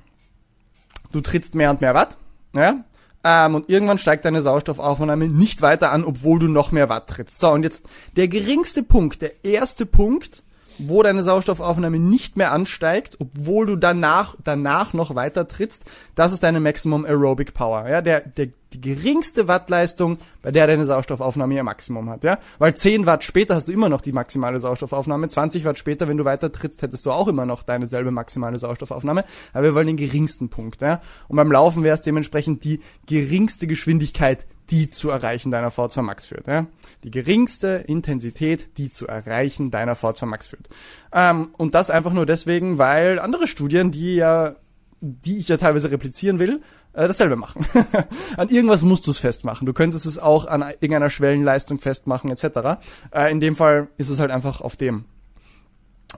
[1.11, 2.17] du trittst mehr und mehr Watt,
[2.53, 2.85] ja?
[3.23, 7.39] Ähm, und irgendwann steigt deine Sauerstoffaufnahme nicht weiter an, obwohl du noch mehr Watt trittst.
[7.39, 7.85] So, und jetzt
[8.15, 10.41] der geringste Punkt, der erste Punkt,
[10.77, 15.85] wo deine Sauerstoffaufnahme nicht mehr ansteigt, obwohl du danach, danach noch weiter trittst,
[16.15, 18.01] das ist deine Maximum Aerobic Power, ja?
[18.01, 22.39] Der, der, die geringste Wattleistung, bei der deine Sauerstoffaufnahme ihr Maximum hat, ja?
[22.57, 26.17] Weil 10 Watt später hast du immer noch die maximale Sauerstoffaufnahme, 20 Watt später, wenn
[26.17, 29.87] du weiter trittst, hättest du auch immer noch deine selbe maximale Sauerstoffaufnahme, aber wir wollen
[29.87, 31.01] den geringsten Punkt, ja?
[31.27, 36.25] Und beim Laufen wäre es dementsprechend die geringste Geschwindigkeit, die zu erreichen deiner V2 Max
[36.25, 36.67] führt, ja?
[37.03, 40.69] Die geringste Intensität, die zu erreichen deiner V2 Max führt.
[41.11, 44.55] Ähm, und das einfach nur deswegen, weil andere Studien, die ja
[45.01, 46.61] die ich ja teilweise replizieren will,
[46.93, 47.65] äh, dasselbe machen.
[48.37, 49.65] an irgendwas musst du es festmachen.
[49.65, 52.79] Du könntest es auch an irgendeiner Schwellenleistung festmachen, etc.
[53.11, 55.05] Äh, in dem Fall ist es halt einfach auf dem.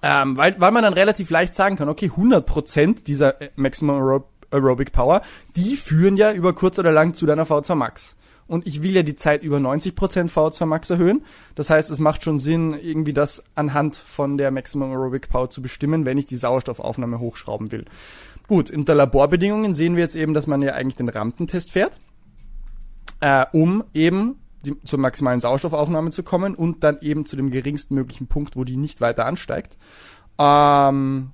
[0.01, 4.29] Ähm, weil, weil man dann relativ leicht sagen kann, okay, 100% dieser äh, Maximum Aerob
[4.51, 5.21] Aerobic Power,
[5.55, 8.15] die führen ja über kurz oder lang zu deiner V2 Max.
[8.53, 11.25] Und ich will ja die Zeit über 90% V2 Max erhöhen.
[11.55, 15.63] Das heißt, es macht schon Sinn, irgendwie das anhand von der Maximum Aerobic Power zu
[15.63, 17.85] bestimmen, wenn ich die Sauerstoffaufnahme hochschrauben will.
[18.47, 21.97] Gut, unter Laborbedingungen sehen wir jetzt eben, dass man ja eigentlich den Rampentest fährt,
[23.21, 27.95] äh, um eben die, zur maximalen Sauerstoffaufnahme zu kommen und dann eben zu dem geringsten
[27.95, 29.75] möglichen Punkt, wo die nicht weiter ansteigt.
[30.37, 31.31] Ähm,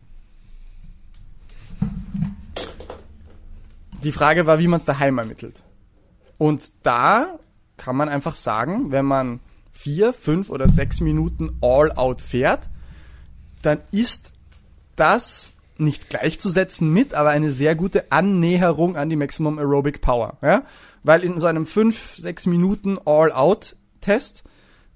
[4.06, 5.64] die Frage war, wie man es daheim ermittelt.
[6.40, 7.38] Und da
[7.78, 9.40] kann man einfach sagen, wenn man
[9.72, 12.70] vier, fünf oder sechs Minuten all out fährt,
[13.62, 14.34] dann ist
[14.96, 20.38] das nicht gleichzusetzen mit, aber eine sehr gute Annäherung an die Maximum Aerobic Power.
[20.42, 20.64] Ja?
[21.04, 24.44] Weil in so einem 5, 6 Minuten All-Out-Test,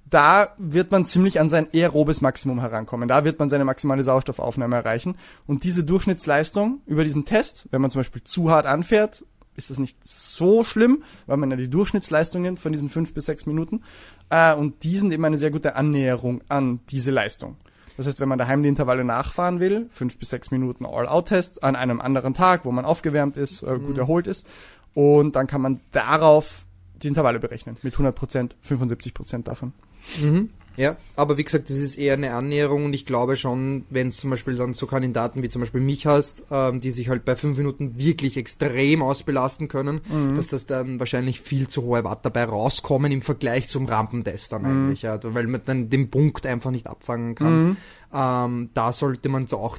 [0.10, 3.08] da wird man ziemlich an sein aerobes Maximum herankommen.
[3.08, 5.16] Da wird man seine maximale Sauerstoffaufnahme erreichen.
[5.48, 9.80] Und diese Durchschnittsleistung über diesen Test, wenn man zum Beispiel zu hart anfährt, ist das
[9.80, 13.84] nicht so schlimm, weil man ja die Durchschnittsleistung nimmt von diesen 5 bis 6 Minuten.
[14.30, 17.58] Äh, und die sind eben eine sehr gute Annäherung an diese Leistung.
[17.98, 21.76] Das heißt, wenn man daheim die Intervalle nachfahren will, fünf bis sechs Minuten All-Out-Test an
[21.76, 24.00] einem anderen Tag, wo man aufgewärmt ist, äh, gut Mhm.
[24.00, 24.48] erholt ist.
[24.96, 27.78] Und dann kann man darauf die Intervalle berechnen.
[27.84, 29.74] Mit 100 Prozent, 75 Prozent davon.
[30.22, 30.50] Mhm.
[30.76, 34.18] Ja, aber wie gesagt, das ist eher eine Annäherung und ich glaube schon, wenn es
[34.18, 37.36] zum Beispiel dann so Kandidaten wie zum Beispiel mich hast, ähm, die sich halt bei
[37.36, 40.36] fünf Minuten wirklich extrem ausbelasten können, Mhm.
[40.36, 44.64] dass das dann wahrscheinlich viel zu hohe Watt dabei rauskommen im Vergleich zum Rampentest dann
[44.64, 44.68] Mhm.
[44.68, 47.78] eigentlich, ja, weil man dann den Punkt einfach nicht abfangen kann.
[48.14, 49.78] Ähm, da sollte man so auch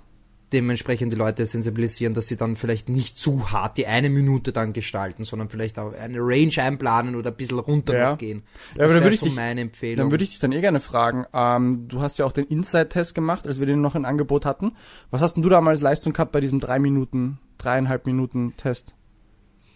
[0.55, 4.73] dementsprechend die Leute sensibilisieren, dass sie dann vielleicht nicht zu hart die eine Minute dann
[4.73, 8.15] gestalten, sondern vielleicht auch eine Range einplanen oder ein bisschen runter Ja.
[8.17, 8.45] gehen.
[8.77, 9.97] Ja, aber dann wär würde ich so dich- meine Empfehlung.
[10.07, 13.15] Dann würde ich dich dann eh gerne fragen, ähm, du hast ja auch den Inside-Test
[13.15, 14.73] gemacht, als wir den noch in Angebot hatten.
[15.11, 18.95] Was hast denn du damals Leistung gehabt bei diesem drei Minuten, dreieinhalb Minuten Test?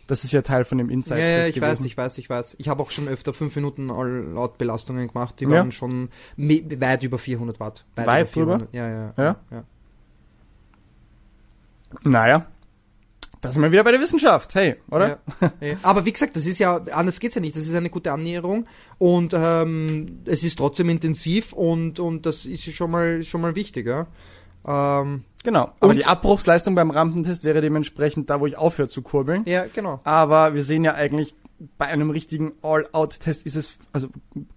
[0.07, 1.71] Das ist ja Teil von dem Ja, Inside-Test ja, ich gewesen.
[1.71, 2.57] weiß, ich weiß, ich weiß.
[2.59, 5.39] Ich habe auch schon öfter 5 Minuten All-Out-Belastungen gemacht.
[5.41, 5.51] Die Ja.
[5.51, 7.85] waren schon weit über 400 Watt.
[7.97, 8.69] Weit über drüber?
[8.73, 9.15] Ja, ja.
[9.19, 9.37] Ja?
[9.51, 9.65] ja.
[12.03, 12.47] Naja,
[13.41, 15.21] da sind wir wieder bei der Wissenschaft, hey, oder?
[15.41, 15.53] Ja.
[15.61, 15.75] Ja.
[15.83, 17.55] Aber wie gesagt, das ist ja, anders geht's ja nicht.
[17.55, 18.67] Das ist eine gute Annäherung
[18.99, 23.87] und ähm, es ist trotzdem intensiv und, und das ist schon mal, schon mal wichtig,
[23.87, 24.07] ja.
[24.67, 25.73] Ähm, Genau.
[25.81, 29.45] Aber die Abbruchsleistung beim Rampentest wäre dementsprechend da, wo ich aufhöre zu kurbeln.
[29.47, 30.01] ja, genau.
[30.05, 31.37] Aber wir sehen ja eigentlich,
[31.79, 34.09] bei einem richtigen All-Out-Test ist es, also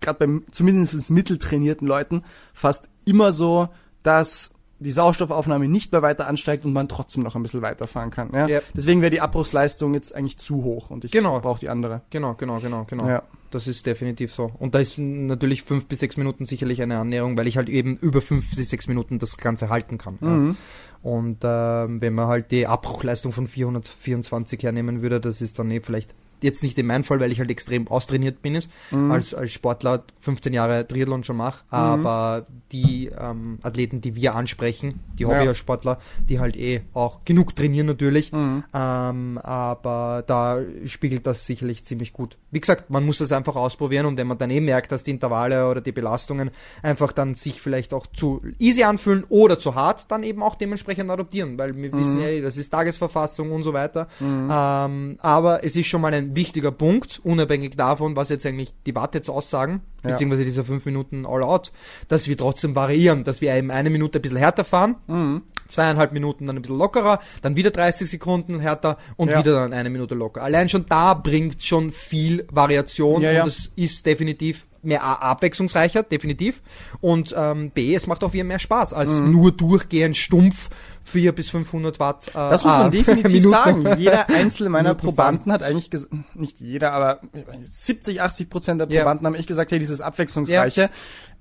[0.02, 3.70] gerade bei zumindest mitteltrainierten Leuten, fast immer so,
[4.04, 8.32] dass die Sauerstoffaufnahme nicht mehr weiter ansteigt und man trotzdem noch ein bisschen weiterfahren kann.
[8.34, 8.48] Ja?
[8.48, 8.60] Ja.
[8.74, 11.40] Deswegen wäre die Abbruchsleistung jetzt eigentlich zu hoch und ich Genau.
[11.40, 12.02] brauche die andere.
[12.10, 13.08] Genau, genau, genau, genau.
[13.08, 13.24] Ja.
[13.52, 14.52] Das ist definitiv so.
[14.60, 17.98] Und da ist natürlich fünf bis sechs Minuten sicherlich eine Annäherung, weil ich halt eben
[17.98, 20.18] über fünf bis sechs Minuten das Ganze halten kann.
[20.22, 20.28] Ja.
[20.28, 20.58] Mhm.
[21.04, 25.80] Und ähm, wenn man halt die Abbruchleistung von 424 hernehmen würde, das ist dann eh
[25.82, 29.12] vielleicht jetzt nicht in meinem Fall, weil ich halt extrem austrainiert bin, ist, Mhm.
[29.12, 35.00] als, als Sportler 15 Jahre Triathlon schon mache, aber die ähm, Athleten, die wir ansprechen,
[35.18, 35.30] die Ja.
[35.30, 36.00] Hobbysportler,
[36.30, 38.64] die halt eh auch genug trainieren natürlich, Mhm.
[38.74, 42.38] ähm, aber da spiegelt das sicherlich ziemlich gut.
[42.52, 45.12] Wie gesagt, man muss das einfach ausprobieren und wenn man dann eh merkt, dass die
[45.12, 46.52] Intervalle oder die Belastungen
[46.82, 51.10] einfach dann sich vielleicht auch zu easy anfühlen oder zu hart, dann eben auch dementsprechend
[51.10, 54.08] adoptieren, weil wir wissen ja, eh, das ist Tagesverfassung und so weiter.
[54.22, 58.96] Ähm, aber es ist schon mal ein wichtiger Punkt, unabhängig davon, was jetzt eigentlich die
[58.96, 60.12] Watt jetzt aussagen, Ja.
[60.12, 61.72] beziehungsweise dieser 5 Minuten All-Out,
[62.08, 64.96] dass wir trotzdem variieren, dass wir eben eine Minute ein bisschen härter fahren,
[65.70, 69.40] zweieinhalb Minuten dann ein bisschen lockerer, dann wieder 30 Sekunden härter und Ja.
[69.40, 70.42] wieder dann eine Minute locker.
[70.44, 73.44] Allein schon da bringt schon viel Variation ja.
[73.44, 76.62] und es ist definitiv mehr A- abwechslungsreicher, definitiv.
[77.02, 79.32] Und ähm, B, es macht auch wieder mehr Spaß als Mhm.
[79.32, 80.70] nur durchgehend stumpf
[81.04, 82.28] 4 bis 500 Watt.
[82.30, 83.50] Äh, Das muss man definitiv Minuten.
[83.52, 83.88] sagen.
[83.98, 87.22] Jeder einzelne meiner Minuten Probanden hat eigentlich gesagt, nicht jeder, aber
[87.64, 88.86] 70, 80 Prozent der.
[88.88, 90.90] Probanden haben echt gesagt, hey, dieses Abwechslungsreiche,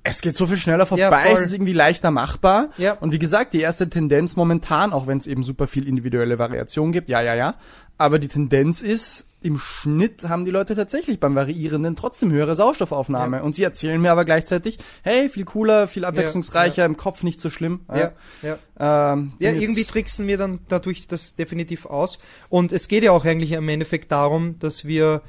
[0.03, 2.69] es geht so viel schneller vorbei, Ja, es ist irgendwie leichter machbar.
[2.79, 2.95] Ja.
[2.95, 6.91] Und wie gesagt, die erste Tendenz momentan, auch wenn es eben super viel individuelle Variation
[6.93, 7.55] gibt, ja, ja, ja,
[7.99, 13.39] aber die Tendenz ist, im Schnitt haben die Leute tatsächlich beim Variierenden trotzdem höhere Sauerstoffaufnahme.
[13.39, 13.43] Ja.
[13.43, 17.49] Und sie erzählen mir aber gleichzeitig, hey, viel cooler, viel abwechslungsreicher, im Kopf nicht so
[17.49, 17.81] schlimm.
[17.89, 19.13] Ja, ja.
[19.13, 22.19] Ähm, Ja, irgendwie tricksen wir dann dadurch das definitiv aus.
[22.51, 25.23] Und es geht ja auch eigentlich im Endeffekt darum, dass wir,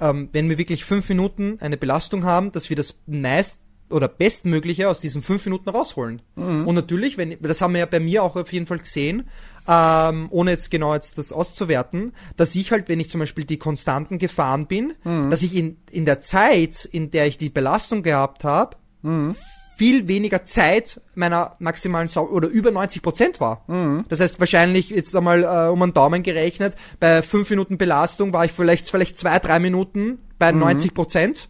[0.00, 4.88] ähm, wenn wir wirklich fünf Minuten eine Belastung haben, dass wir das meist oder bestmögliche
[4.88, 6.22] aus diesen fünf Minuten rausholen.
[6.66, 9.28] Und natürlich, wenn, das haben wir ja bei mir auch auf jeden Fall gesehen,
[9.68, 13.58] ähm, ohne jetzt genau jetzt das auszuwerten, dass ich halt, wenn ich zum Beispiel die
[13.58, 14.94] Konstanten gefahren bin,
[15.30, 18.76] dass ich in, in der Zeit, in der ich die Belastung gehabt habe,
[19.76, 23.64] viel weniger Zeit meiner maximalen Sau oder über 90 Prozent war.
[24.08, 28.44] Das heißt wahrscheinlich jetzt einmal äh, um einen Daumen gerechnet, bei fünf Minuten Belastung war
[28.46, 31.48] ich vielleicht vielleicht zwei, drei Minuten bei 90 Prozent.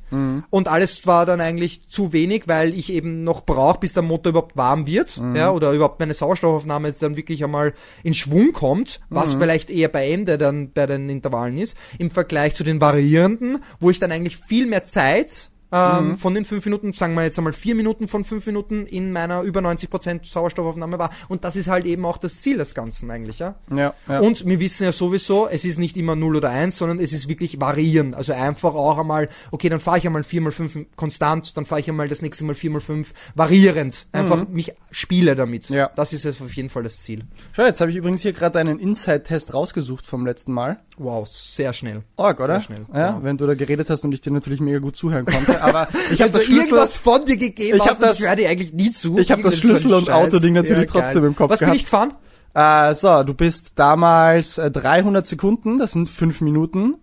[0.51, 4.31] Und alles war dann eigentlich zu wenig, weil ich eben noch brauche, bis der Motor
[4.31, 9.01] überhaupt warm wird, ja, oder überhaupt meine Sauerstoffaufnahme jetzt dann wirklich einmal in Schwung kommt,
[9.09, 13.59] was vielleicht eher bei Ende dann bei den Intervallen ist, im Vergleich zu den variierenden,
[13.81, 17.39] wo ich dann eigentlich viel mehr Zeit ähm, von den fünf Minuten, sagen wir jetzt
[17.39, 21.11] einmal vier Minuten von fünf Minuten in meiner über 90% Sauerstoffaufnahme war.
[21.29, 23.57] Und das ist halt eben auch das Ziel des Ganzen eigentlich, ja.
[23.75, 24.21] Ja, ja.
[24.21, 27.29] Und wir wissen ja sowieso, es ist nicht immer 0 oder 1, sondern es ist
[27.29, 28.15] wirklich variieren.
[28.15, 32.09] Also einfach auch einmal, okay, dann fahre ich einmal 4x5 konstant, dann fahre ich einmal
[32.09, 34.07] das nächste Mal 4x5 variierend.
[34.13, 35.69] Einfach mich spiele damit.
[35.69, 35.91] Ja.
[35.97, 37.25] Das ist jetzt auf jeden Fall das Ziel.
[37.53, 40.79] Schau, jetzt habe ich übrigens hier gerade einen Inside-Test rausgesucht vom letzten Mal.
[40.97, 42.03] Wow, sehr schnell.
[42.17, 42.55] Org, oder?
[42.55, 42.87] Sehr schnell.
[42.95, 43.23] Ja, Wow.
[43.23, 45.56] wenn du da geredet hast und ich dir natürlich mega gut zuhören konnte.
[45.63, 48.49] Aber ich habe Wenn das Schlüssel, irgendwas von dir gegeben Ich das- ich höre dir
[48.49, 49.19] eigentlich nie zu.
[49.19, 50.11] Ich hab das Schlüssel- und.
[50.11, 51.03] Autoding natürlich geil.
[51.03, 51.77] trotzdem im Kopf Was bin gehabt.
[51.77, 52.15] ich gefahren?
[52.55, 56.95] äh, so, du bist damals äh, 300 Sekunden, das sind 5 Minuten,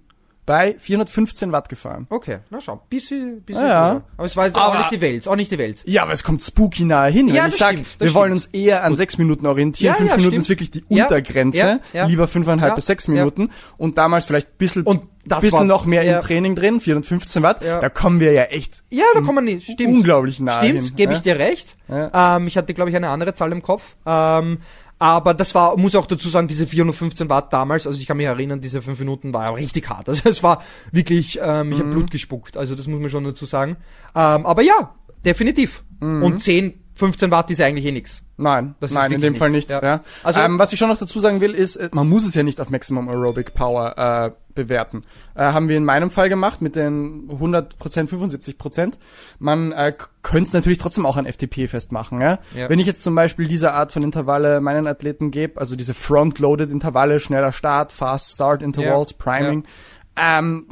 [0.46, 2.06] bei 415 Watt gefahren.
[2.10, 3.94] Okay, na schau, bisschen, bisschen Ja, ja.
[3.94, 4.06] drüber.
[4.18, 5.82] Aber es war jetzt Aber- auch nicht die Welt, auch nicht die Welt.
[5.86, 7.28] Ja, aber es kommt spooky nahe hin.
[7.30, 9.94] Ja, Wenn ich das sag, stimmt, wir wollen uns eher an 6 Minuten orientieren.
[9.94, 10.44] Ja, 5 ja, Minuten stimmt.
[10.44, 11.58] ist wirklich die Ja, Untergrenze.
[11.60, 12.06] ja, ja.
[12.08, 13.14] Lieber 5,5 Ja, bis 6 ja.
[13.14, 13.50] Minuten.
[13.78, 16.18] Und damals vielleicht bisschen, Und das bisschen war- noch mehr ja.
[16.18, 17.62] im Training drin, 415 Watt.
[17.64, 17.80] Ja.
[17.80, 19.96] Da kommen wir ja echt Ja, da kann man nicht, stimmt.
[19.96, 21.18] unglaublich nahe Stimmt, gebe ja.
[21.18, 21.78] ich dir recht.
[21.88, 22.36] Ja.
[22.38, 23.96] Ähm, ich hatte, glaube ich, eine andere Zahl im Kopf.
[24.06, 24.60] Ähm,
[25.00, 28.26] aber das war, muss auch dazu sagen, diese 415 Watt damals, also ich kann mich
[28.26, 30.08] erinnern, diese 5 Minuten war richtig hart.
[30.14, 31.94] Also es war wirklich, ähm, ich habe Mhm.
[31.94, 32.56] Blut gespuckt.
[32.58, 33.78] Also das muss man schon dazu sagen.
[34.16, 35.84] Ähm, aber ja, definitiv.
[36.00, 36.24] Mhm.
[36.24, 38.24] Und 10, 15 Watt ist eigentlich eh nix.
[38.44, 39.82] Nein, Das ist nein, in dem Fall nichts, nicht.
[39.82, 39.88] ja.
[39.96, 40.04] Ja.
[40.24, 42.44] Also- ähm, was ich schon noch dazu sagen will, ist, äh, man muss es ja
[42.44, 45.04] nicht auf Maximum Aerobic Power äh, bewerten.
[45.36, 48.94] Äh, haben wir in meinem Fall gemacht mit den 100%, 75%.
[49.40, 52.22] Man äh, könnte es natürlich trotzdem auch an FTP festmachen.
[52.22, 52.40] Ja?
[52.56, 52.70] Ja.
[52.70, 56.70] Wenn ich jetzt zum Beispiel diese Art von Intervalle meinen Athleten gebe, also diese Front-Loaded
[56.70, 59.14] Intervalle, schneller Start, Fast Start Intervals.
[59.14, 59.64] Priming,
[60.16, 60.68] ähm,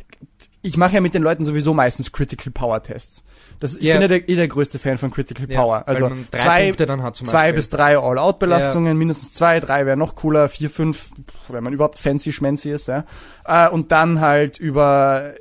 [0.61, 3.23] ich mache ja mit den Leuten sowieso meistens Critical Power Tests.
[3.61, 3.93] Das, ich Ja.
[3.93, 5.87] bin ja der, eh der größte Fan von Critical Ja, Power.
[5.87, 6.71] Also zwei,
[7.13, 11.11] zwei bis drei All-Out-Belastungen, mindestens zwei, drei wäre noch cooler, vier, fünf,
[11.47, 13.05] wenn man überhaupt fancy schmancy ist, ja.
[13.45, 15.35] Äh, und dann halt über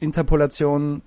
[0.00, 1.02] Interpolation,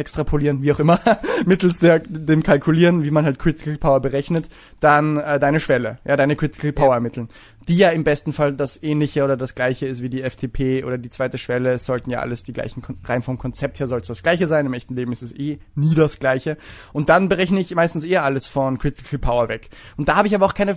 [0.00, 0.98] extrapolieren, wie auch immer,
[1.46, 4.46] mittels der, dem Kalkulieren, wie man halt Critical Power berechnet,
[4.80, 6.94] dann äh, deine Schwelle, ja, deine Critical Power Ja.
[6.94, 7.28] ermitteln.
[7.68, 10.98] Die ja im besten Fall das ähnliche oder das gleiche ist wie die FTP oder
[10.98, 14.08] die zweite Schwelle, es sollten ja alles die gleichen, rein vom Konzept her soll es
[14.08, 16.56] das gleiche sein, im echten Leben ist es eh nie das gleiche.
[16.92, 19.68] Und dann berechne ich meistens eher alles von Critical Power weg.
[19.96, 20.76] Und da habe ich aber auch keine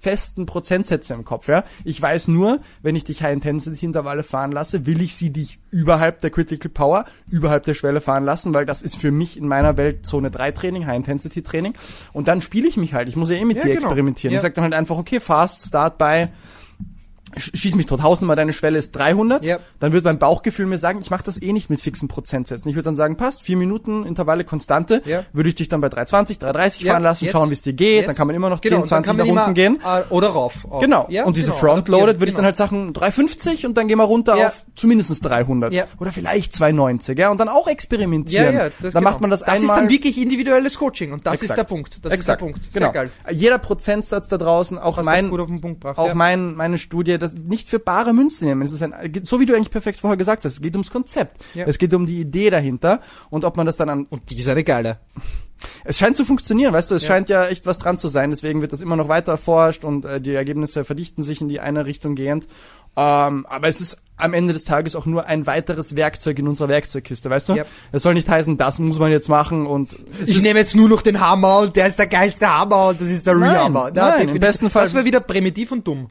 [0.00, 1.64] festen Prozentsätze im Kopf, ja.
[1.84, 6.30] Ich weiß nur, wenn ich dich High-Intensity-Intervalle fahren lasse, will ich sie dich überhalb der
[6.30, 10.06] Critical Power, überhalb der Schwelle fahren lassen, weil das ist für mich in meiner Welt
[10.06, 11.74] Zone 3 Training, High-Intensity-Training.
[12.12, 13.08] Und dann spiele ich mich halt.
[13.08, 13.86] Ich muss ja eh mit Ja, dir genau.
[13.86, 14.32] experimentieren.
[14.32, 14.38] Ja.
[14.38, 16.30] Ich sag dann halt einfach, okay, Fast Start bei
[17.40, 19.58] schieß mich tot, Hausnummer, deine Schwelle ist 300, Ja.
[19.80, 22.68] dann wird mein Bauchgefühl mir sagen, ich mache das eh nicht mit fixen Prozentsätzen.
[22.68, 25.24] Ich würde dann sagen, passt, vier Minuten, Intervalle, Konstante, Ja.
[25.32, 27.32] würde ich dich dann bei 320, 330 Ja, fahren lassen, yes.
[27.32, 28.06] schauen, wie es dir geht, Yes.
[28.06, 29.78] dann kann man immer noch 10, Genau, und dann 20 kann nach unten gehen.
[30.10, 30.66] Oder rauf.
[30.80, 31.06] Genau.
[31.08, 32.46] Ja, und diese genau, Frontloaded würde ich dann genau.
[32.46, 34.48] halt sagen 350 und dann gehen wir runter Ja.
[34.48, 35.84] auf zumindest 300 Ja.
[35.98, 38.54] oder vielleicht 290, ja, und dann auch experimentieren.
[38.54, 39.00] Ja, ja, das, dann genau.
[39.02, 39.62] macht man das, Das einmal.
[39.64, 41.58] ist dann wirklich individuelles Coaching und das ist Exakt.
[41.58, 42.04] der Punkt.
[42.04, 42.20] Das Exakt.
[42.20, 42.72] ist der Punkt.
[42.72, 42.92] Sehr genau.
[42.92, 43.10] geil.
[43.32, 48.12] Jeder Prozentsatz da draußen, auch Hast mein auch mein, meine Studie, das nicht für bare
[48.12, 48.62] Münze nehmen.
[48.62, 51.42] Es ist ein, so wie du eigentlich perfekt vorher gesagt hast, es geht ums Konzept.
[51.54, 51.64] Ja.
[51.66, 54.48] Es geht um die Idee dahinter und ob man das dann an, Und die ist
[54.48, 54.98] eine geile.
[55.84, 57.08] es scheint zu funktionieren, weißt du, es Ja.
[57.08, 60.04] scheint ja echt was dran zu sein, deswegen wird das immer noch weiter erforscht und
[60.04, 62.46] äh, die Ergebnisse verdichten sich in die eine Richtung gehend.
[62.96, 66.68] Ähm, aber es ist am Ende des Tages auch nur ein weiteres Werkzeug in unserer
[66.68, 67.64] Werkzeugkiste, weißt du?
[67.92, 71.02] Es soll nicht heißen, das muss man jetzt machen und Ich nehme jetzt nur noch
[71.02, 73.90] den Hammer und der ist der geilste Hammer und das ist der Nein, Rehammer.
[73.94, 76.08] nein, im besten Fall- Das wäre wieder primitiv und dumm.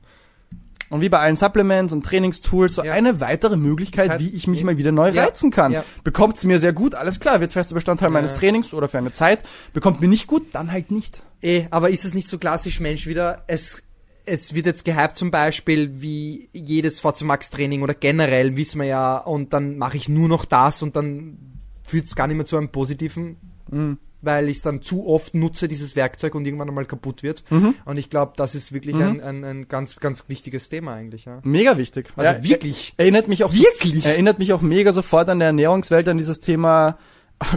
[0.89, 2.93] Und wie bei allen Supplements und Trainingstools, so Ja.
[2.93, 5.25] eine weitere Möglichkeit, wie ich mich mal wieder neu Ja.
[5.25, 5.71] reizen kann.
[5.73, 5.83] Ja.
[6.03, 8.33] Bekommt's mir sehr gut, alles klar, wird fester Bestandteil meines.
[8.33, 9.43] Trainings oder für eine Zeit.
[9.73, 11.21] Bekommt mir nicht gut, dann halt nicht.
[11.41, 13.43] Eh, aber ist es nicht so klassisch Mensch wieder?
[13.47, 13.83] Es,
[14.25, 18.87] es wird jetzt gehypt zum Beispiel wie jedes VC Max Training oder generell, wissen wir
[18.87, 21.37] ja, und dann mache ich nur noch das und dann
[21.85, 23.37] führt es gar nicht mehr zu einem positiven,
[23.69, 23.97] Mhm.
[24.21, 27.43] Weil ich es dann zu oft nutze, dieses Werkzeug und irgendwann einmal kaputt wird.
[27.49, 27.75] Mhm.
[27.85, 31.25] Und ich glaube, das ist wirklich ein, ein, ein ganz, ganz wichtiges Thema eigentlich.
[31.25, 31.39] Ja.
[31.43, 32.09] Mega wichtig.
[32.15, 32.93] Also Ja, wirklich.
[32.97, 34.03] Erinnert mich auch Wirklich?
[34.03, 36.97] So, erinnert mich auch mega sofort an der Ernährungswelt an dieses Thema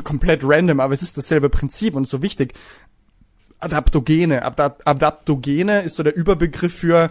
[0.04, 2.52] komplett random, aber es ist dasselbe Prinzip und so wichtig.
[3.58, 4.42] Adaptogene.
[4.42, 7.10] Adap Adaptogene ist so der Überbegriff für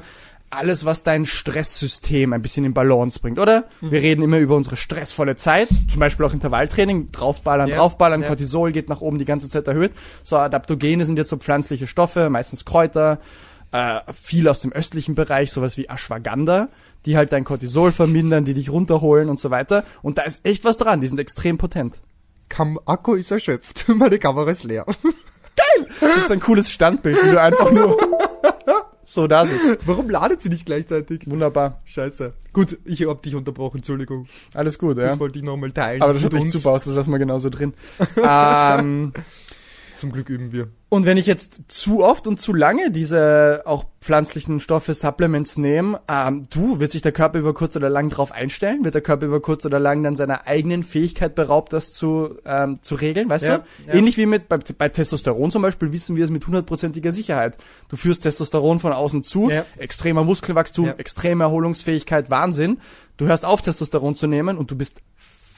[0.51, 3.65] alles, was dein Stresssystem ein bisschen in Balance bringt, oder?
[3.81, 3.91] Mhm.
[3.91, 8.27] Wir reden immer über unsere stressvolle Zeit, zum Beispiel auch Intervalltraining, draufballern, Ja, draufballern, ja.
[8.27, 9.91] Cortisol geht nach oben die ganze Zeit erhöht.
[10.23, 13.19] So, Adaptogene sind jetzt so pflanzliche Stoffe, meistens Kräuter,
[13.71, 16.69] äh, viel aus dem östlichen Bereich, sowas wie Ashwagandha,
[17.05, 19.83] die halt dein Cortisol vermindern, die dich runterholen und so weiter.
[20.01, 21.95] Und da ist echt was dran, die sind extrem potent.
[22.49, 23.85] Kam Akku ist erschöpft.
[23.87, 24.85] Meine Kamera ist leer.
[26.01, 27.97] Das ist ein cooles Standbild, wie du einfach nur
[29.09, 29.79] so da sitzt.
[29.87, 31.21] Warum ladet sie nicht gleichzeitig?
[31.25, 31.79] Wunderbar.
[31.85, 32.33] Scheiße.
[32.53, 34.27] Gut, ich hab dich unterbrochen, Entschuldigung.
[34.53, 35.07] Alles gut, ja.
[35.07, 36.01] Das wollte ich nochmal teilen.
[36.03, 37.73] Aber das schaut echt super aus, das lassen wir genauso drin.
[38.23, 39.11] ähm,
[39.99, 40.69] Zum Glück üben wir.
[40.89, 45.99] und wenn ich jetzt zu oft und zu lange diese auch pflanzlichen Stoffe, Supplements nehme,
[46.09, 48.83] ähm, du, wird sich der Körper über kurz oder lang drauf einstellen?
[48.85, 52.79] Wird der Körper über kurz oder lang dann seiner eigenen Fähigkeit beraubt, das zu, ähm,
[52.81, 53.63] zu regeln, weißt Ja, du?
[53.87, 53.93] ja.
[53.93, 57.57] Ähnlich wie mit, bei, bei Testosteron zum Beispiel wissen wir es mit hundertprozentiger Sicherheit.
[57.89, 59.65] Du führst Testosteron von außen zu, Ja.
[59.77, 62.79] extremer Muskelwachstum, extreme Erholungsfähigkeit, Wahnsinn.
[63.17, 65.01] Du hörst auf, Testosteron zu nehmen und du bist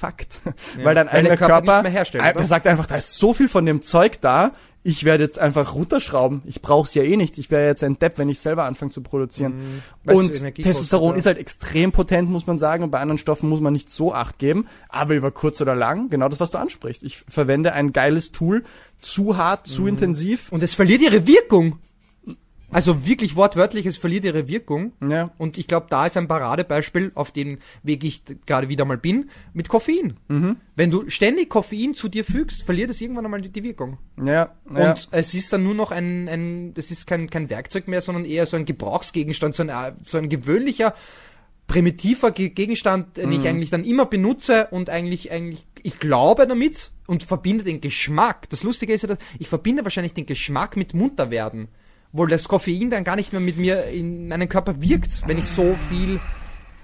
[0.01, 0.39] fucked.
[0.77, 0.85] Ja.
[0.85, 2.33] Weil dein eigener Körper Körper, nicht mehr herstellt, oder?
[2.33, 4.51] der sagt einfach, da ist so viel von dem Zeug da,
[4.83, 6.41] ich werde jetzt einfach runterschrauben.
[6.45, 7.37] Ich brauch's ja eh nicht.
[7.37, 9.81] Ich wäre jetzt ein Depp, wenn ich selber anfange zu produzieren.
[10.05, 10.11] Mhm.
[10.11, 11.19] Und Energie Testosteron kostet, ja.
[11.19, 12.83] ist halt extrem potent, muss man sagen.
[12.83, 14.67] Und bei anderen Stoffen muss man nicht so Acht geben.
[14.89, 17.03] Aber über kurz oder lang, genau das, was du ansprichst.
[17.03, 18.63] Ich verwende ein geiles Tool,
[18.99, 19.71] zu hart, Mhm.
[19.71, 20.51] zu intensiv.
[20.51, 21.77] Und es verliert ihre Wirkung.
[22.71, 24.93] Also wirklich wortwörtlich, es verliert ihre Wirkung.
[25.07, 25.31] Ja.
[25.37, 29.29] Und ich glaube, da ist ein Paradebeispiel, auf den Weg ich gerade wieder mal bin,
[29.53, 30.17] mit Koffein.
[30.29, 30.57] Mhm.
[30.75, 33.97] Wenn du ständig Koffein zu dir fügst, verliert es irgendwann einmal die, Wirkung.
[34.17, 34.89] Ja, ja.
[34.89, 38.25] Und es ist dann nur noch ein, ein das ist kein, kein Werkzeug mehr, sondern
[38.25, 40.93] eher so ein Gebrauchsgegenstand, so ein, äh, so ein gewöhnlicher,
[41.67, 43.35] primitiver Ge Gegenstand, den Mhm.
[43.35, 48.49] ich eigentlich dann immer benutze und eigentlich, eigentlich, ich glaube damit und verbinde den Geschmack.
[48.49, 51.67] Das Lustige ist ja, dass ich verbinde wahrscheinlich den Geschmack mit Munterwerden.
[52.13, 55.45] Wo das Koffein dann gar nicht mehr mit mir in meinen Körper wirkt, wenn ich
[55.45, 56.19] so viel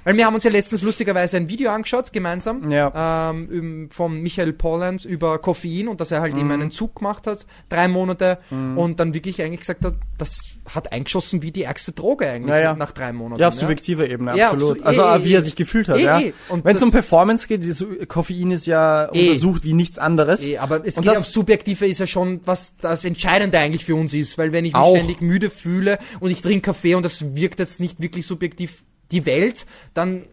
[0.08, 3.30] weil wir haben uns ja letztens lustigerweise ein Video angeschaut, gemeinsam, Ja.
[3.32, 6.40] ähm, von Michael Pollands über Koffein und dass er halt Mhm.
[6.40, 8.38] eben einen Zug gemacht hat, drei Monate,
[8.78, 10.38] und dann wirklich eigentlich gesagt hat, das
[10.74, 12.76] hat eingeschossen wie die ärgste Droge eigentlich Ja, ja.
[12.76, 13.42] nach drei Monaten.
[13.42, 14.78] Ja, auf subjektiver Ebene, Ja, absolut.
[14.80, 16.20] so- also eh, ah, wie eh, er sich gefühlt hat, eh, ja.
[16.22, 16.34] eh.
[16.50, 19.28] Und Wenn es um Performance geht, dieses Koffein ist ja Eh.
[19.28, 20.42] untersucht wie nichts anderes.
[20.42, 23.96] Eh, aber es Und geht das- Subjektive ist ja schon, was das Entscheidende eigentlich für
[23.96, 24.96] uns ist, weil wenn ich mich Auch.
[24.96, 29.26] ständig müde fühle und ich trinke Kaffee und das wirkt jetzt nicht wirklich subjektiv die
[29.26, 30.24] Welt, dann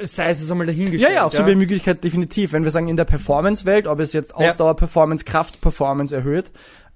[0.00, 1.14] äh, sei es einmal Ja, dahingestellt.
[1.14, 2.52] ja, auf Subjektivität definitiv.
[2.52, 4.36] Wenn wir sagen, in der Performance-Welt, ob es jetzt Ja.
[4.48, 6.50] Ausdauer-Performance, Kraft-Performance erhöht,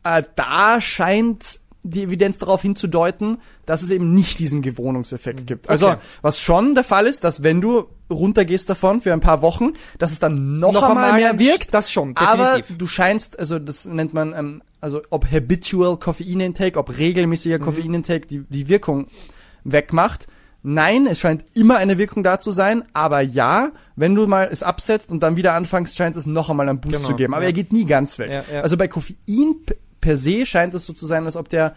[0.05, 5.68] äh, da scheint die Evidenz darauf hinzudeuten, dass es eben nicht diesen Gewohnungseffekt gibt.
[5.70, 5.92] Also, Mhm.
[5.94, 6.03] Okay.
[6.22, 10.11] was schon der Fall ist, dass wenn du runtergehst davon für ein paar Wochen, dass
[10.11, 11.72] es dann noch, Noch einmal einmal mehr wirkt.
[11.75, 12.79] das schon, Aber definitiv.
[12.79, 17.62] du scheinst, also das nennt man, ähm, also ob habitual Koffeinintake, ob regelmäßiger Mhm.
[17.62, 19.07] Koffeinintake die, die Wirkung
[19.64, 20.27] wegmacht.
[20.68, 24.64] Nein, es scheint immer eine Wirkung da zu sein, aber ja, wenn du mal es
[24.64, 27.35] absetzt und dann wieder anfängst, scheint es noch einmal einen Boost Genau, zu geben.
[27.35, 27.50] Aber ja.
[27.50, 28.31] er geht nie ganz weg.
[28.31, 28.62] Ja, ja.
[28.62, 29.55] Also bei Koffein
[30.00, 31.76] per se scheint es so zu sein, als ob der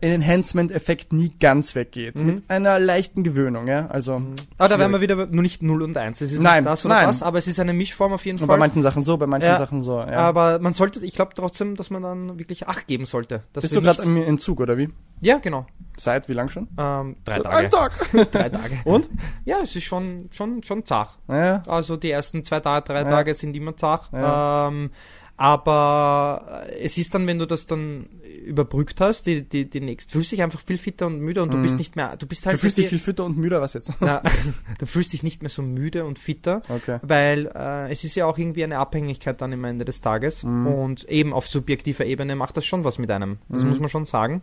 [0.00, 2.18] Enhancement-Effekt nie ganz weggeht.
[2.18, 2.26] Mhm.
[2.26, 3.86] Mit einer leichten Gewöhnung, ja.
[3.88, 4.22] Also.
[4.58, 6.20] Aber da wären wir wieder nur nicht 0 und 1.
[6.20, 7.06] Es ist Nein, nicht das oder nein.
[7.06, 8.58] das, aber es ist eine Mischform auf jeden Und bei Fall.
[8.58, 9.58] manchen Sachen so, bei manchen Ja.
[9.58, 10.12] Sachen so, ja.
[10.16, 13.42] Aber man sollte, ich glaube trotzdem, dass man dann wirklich Acht geben sollte.
[13.52, 14.88] Dass Bist du gerade im Entzug, oder wie?
[15.20, 15.66] Ja, genau.
[15.96, 16.68] Seit wie lang schon?
[16.78, 17.56] Ähm, drei Tage.
[17.56, 17.92] einem Tag.
[18.32, 18.78] Drei Tage.
[18.84, 19.08] Und?
[19.44, 21.10] Ja, es ist schon, schon, schon zart.
[21.28, 21.62] Ja.
[21.68, 23.08] Also die ersten zwei Tage, drei Ja.
[23.08, 24.10] Tage sind immer zart.
[24.12, 24.68] Ja.
[24.68, 24.90] Ähm,
[25.36, 28.06] aber äh, es ist dann, wenn du das dann
[28.44, 31.58] überbrückt hast, die, die, die nächst, fühlst dich einfach viel fitter und müder und du
[31.58, 31.62] Mhm.
[31.62, 33.92] bist nicht mehr, du bist halt Du fühlst dich viel fitter und müder, was jetzt?
[34.00, 34.22] na,
[34.78, 36.98] du fühlst dich nicht mehr so müde und fitter, Okay.
[37.02, 40.66] weil äh, es ist ja auch irgendwie eine Abhängigkeit dann am Ende des Tages Mhm.
[40.66, 43.38] und eben auf subjektiver Ebene macht das schon was mit einem.
[43.48, 43.70] Das Mhm.
[43.70, 44.42] muss man schon sagen.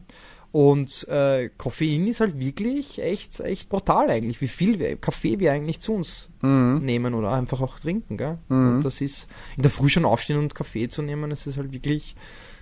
[0.53, 5.53] Und äh, Koffein ist halt wirklich echt, echt brutal eigentlich, wie viel wir, Kaffee wir
[5.53, 6.79] eigentlich zu uns Mhm.
[6.83, 8.37] nehmen oder einfach auch trinken, gell?
[8.49, 8.75] Mhm.
[8.75, 11.71] Und das ist, in der Früh schon aufstehen und Kaffee zu nehmen, das ist halt
[11.71, 12.15] wirklich,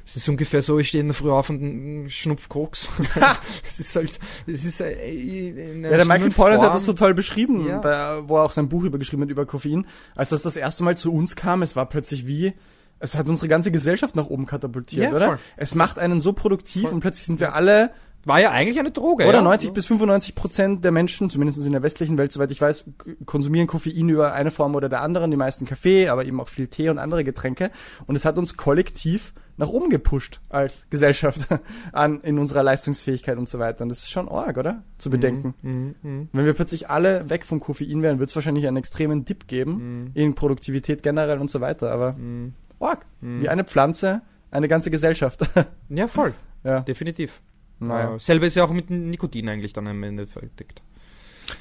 [0.10, 2.89] es ist ungefähr so, ich stehe in der Früh auf und schnupf Koks.
[3.67, 7.13] Es ist halt, es ist äh, in Ja, der Michael Pollan hat das so toll
[7.13, 7.78] beschrieben, Ja.
[7.78, 9.86] bei, wo er auch sein Buch übergeschrieben hat über Koffein.
[10.15, 12.54] Als das das erste Mal zu uns kam, es war plötzlich wie,
[13.00, 15.26] es hat unsere ganze Gesellschaft nach oben katapultiert, Ja, oder?
[15.28, 15.39] voll.
[15.58, 16.93] Es macht einen so produktiv Voll.
[16.93, 17.91] und plötzlich sind wir alle,
[18.26, 19.41] War ja eigentlich eine Droge, oder ja?
[19.43, 22.84] 90 bis 95 Prozent der Menschen, zumindest in der westlichen Welt, soweit ich weiß,
[23.26, 26.67] konsumieren Koffein über eine Form oder der anderen, die meisten Kaffee, aber eben auch viel
[26.67, 27.72] Tee und andere Getränke.
[28.08, 31.48] Und es hat uns kollektiv nach oben gepusht als Gesellschaft
[31.91, 33.84] an, in unserer Leistungsfähigkeit und so weiter.
[33.84, 34.84] Und das ist schon arg, oder?
[34.98, 35.54] Zu bedenken.
[35.62, 39.26] Mhm, mhm, Wenn wir plötzlich alle weg vom Koffein wären, wird es wahrscheinlich einen extremen
[39.26, 41.91] Dip geben mhm, in Produktivität generell und so weiter.
[41.91, 43.06] Aber mhm, arg.
[43.19, 43.41] mhm.
[43.41, 45.41] Wie eine Pflanze, eine ganze Gesellschaft.
[45.89, 46.80] Ja, voll, ja.
[46.82, 47.41] definitiv.
[47.80, 48.15] Naja.
[48.15, 50.82] Äh, selber ist ja auch mit Nikotin eigentlich dann am Ende verdeckt.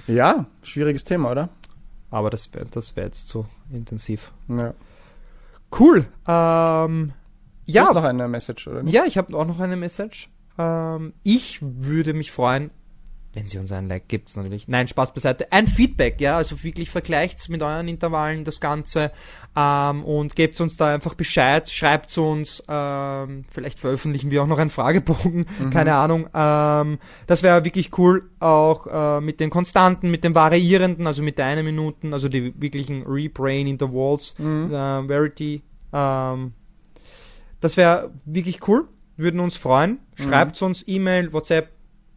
[0.06, 1.48] ja, schwieriges Thema, oder?
[2.10, 4.32] Aber das wäre das wär jetzt zu intensiv.
[4.48, 4.74] Ja.
[5.78, 6.06] Cool.
[6.26, 7.12] Ähm,
[7.68, 8.94] Du ja, hast noch eine Message, oder nicht?
[8.94, 10.28] Ja, ich habe auch noch eine Message.
[10.58, 12.70] Ähm, ich würde mich freuen,
[13.34, 14.66] wenn Sie uns ein Like gibt, natürlich.
[14.68, 15.52] Nein, Spaß beiseite.
[15.52, 19.12] Ein Feedback, ja, also wirklich vergleicht mit euren Intervallen das Ganze
[19.54, 24.58] ähm, und gebt uns da einfach Bescheid, schreibt uns, ähm, vielleicht veröffentlichen wir auch noch
[24.58, 25.70] einen Fragebogen, Mhm.
[25.70, 26.28] keine Ahnung.
[26.34, 31.38] Ähm, das wäre wirklich cool, auch äh, mit den Konstanten, mit den variierenden, also mit
[31.38, 34.72] der Minuten, also die wirklichen Rebrain Intervals, Mhm.
[34.72, 35.62] äh, Verity.
[35.92, 36.54] Ähm,
[37.60, 38.88] das wäre wirklich cool.
[39.16, 39.98] Würden uns freuen.
[40.18, 40.22] Mhm.
[40.24, 41.70] Schreibt uns E-Mail, WhatsApp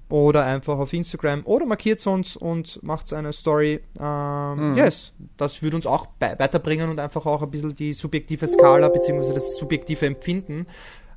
[0.10, 3.80] oder einfach auf Instagram oder markiert uns und macht eine Story.
[4.00, 4.78] Ähm, Mhm.
[4.78, 9.34] Yes, das würde uns auch weiterbringen und einfach auch ein bisschen die subjektive Skala bzw.
[9.34, 10.66] das subjektive Empfinden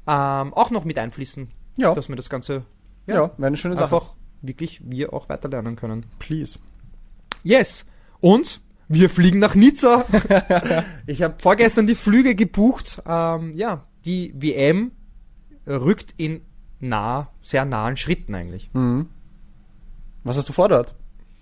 [0.07, 2.63] ähm, auch noch mit einfließen, Ja, dass wir das Ganze
[3.07, 3.95] ja, ja, wäre eine schöne Sache.
[3.97, 6.07] einfach wirklich wir auch weiterlernen können.
[6.21, 6.59] Please.
[7.43, 7.85] Yes.
[8.21, 10.05] Und wir fliegen nach Nizza.
[11.07, 13.03] ich habe vorgestern die Flüge gebucht.
[13.07, 14.93] Ähm, ja, die WM
[15.67, 16.43] rückt in
[16.81, 18.71] nah, sehr nahen Schritten eigentlich.
[18.73, 19.07] Mhm.
[20.25, 20.95] Was hast du vor dort?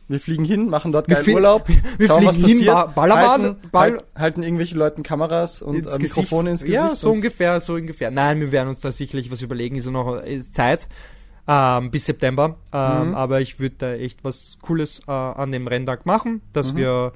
[0.08, 2.86] Wir fliegen hin, machen dort Wir geilen flie- Urlaub, wir schauen, fliegen hin, passiert, Ba-
[2.86, 6.74] Ballermann, halten, Ball- halt, halten irgendwelche Leuten Kameras und Ins äh, Mikrofone ins Gesicht.
[6.74, 8.10] Ja, so ungefähr, so ungefähr.
[8.10, 10.22] Nein, wir werden uns da sicherlich was überlegen, ist ja noch
[10.52, 10.88] Zeit.
[11.48, 12.56] Ähm, bis September.
[12.72, 13.14] Ähm, Mhm.
[13.14, 16.76] Aber ich würde da echt was Cooles äh, an dem Renntag machen, dass Mhm.
[16.78, 17.12] wir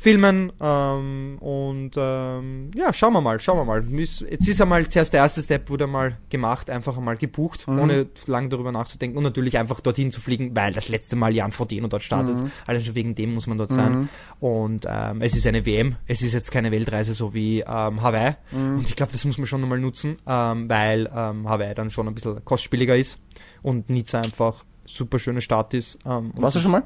[0.00, 3.82] filmen ähm, und ähm, ja, schauen wir mal, schauen wir mal.
[3.84, 7.78] Jetzt ist einmal zuerst der erste Step wurde mal gemacht, einfach einmal gebucht, Mhm.
[7.80, 11.50] ohne lang darüber nachzudenken und natürlich einfach dorthin zu fliegen, weil das letzte Mal Jan
[11.50, 12.40] Frodeno dort startet.
[12.40, 12.50] Mhm.
[12.66, 13.92] Allein schon wegen dem muss man dort sein.
[14.02, 14.08] Mhm.
[14.38, 18.36] Und ähm, es ist eine WM, es ist jetzt keine Weltreise so wie ähm, Hawaii.
[18.52, 18.78] Mhm.
[18.78, 22.06] Und ich glaube, das muss man schon nochmal nutzen, ähm, weil ähm, Hawaii dann schon
[22.06, 23.18] ein bisschen kostspieliger ist
[23.62, 25.98] und Nizza einfach super schöne Stadt ist.
[26.06, 26.84] Ähm, Warst du schon mal?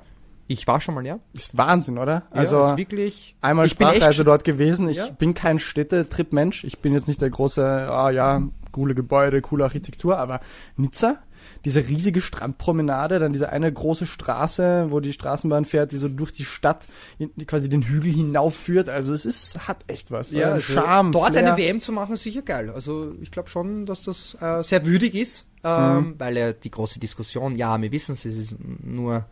[0.53, 1.19] Ich war schon mal, ja.
[1.33, 2.25] Ist Wahnsinn, oder?
[2.31, 3.35] Also Also ist wirklich.
[3.41, 4.89] einmal ich Sprachreise dort gewesen.
[4.89, 5.07] Ich Ja.
[5.09, 6.65] bin kein Städtetrip-Mensch.
[6.65, 10.41] Ich bin jetzt nicht der große, ah ja, coole Gebäude, coole Architektur, aber
[10.77, 11.19] Nizza,
[11.65, 16.33] diese riesige Strandpromenade, dann diese eine große Straße, wo die Straßenbahn fährt, die so durch
[16.33, 16.85] die Stadt
[17.19, 18.89] die quasi den Hügel hinaufführt.
[18.89, 20.31] Also es ist, hat echt was.
[20.33, 21.47] Ja, Äh, also Charme, dort Flair.
[21.55, 22.71] eine WM zu machen, ist sicher geil.
[22.71, 26.15] Also ich glaube schon, dass das äh, sehr würdig ist, ähm, Mhm.
[26.19, 29.27] weil ja die große Diskussion, ja, wir wissen es, es ist nur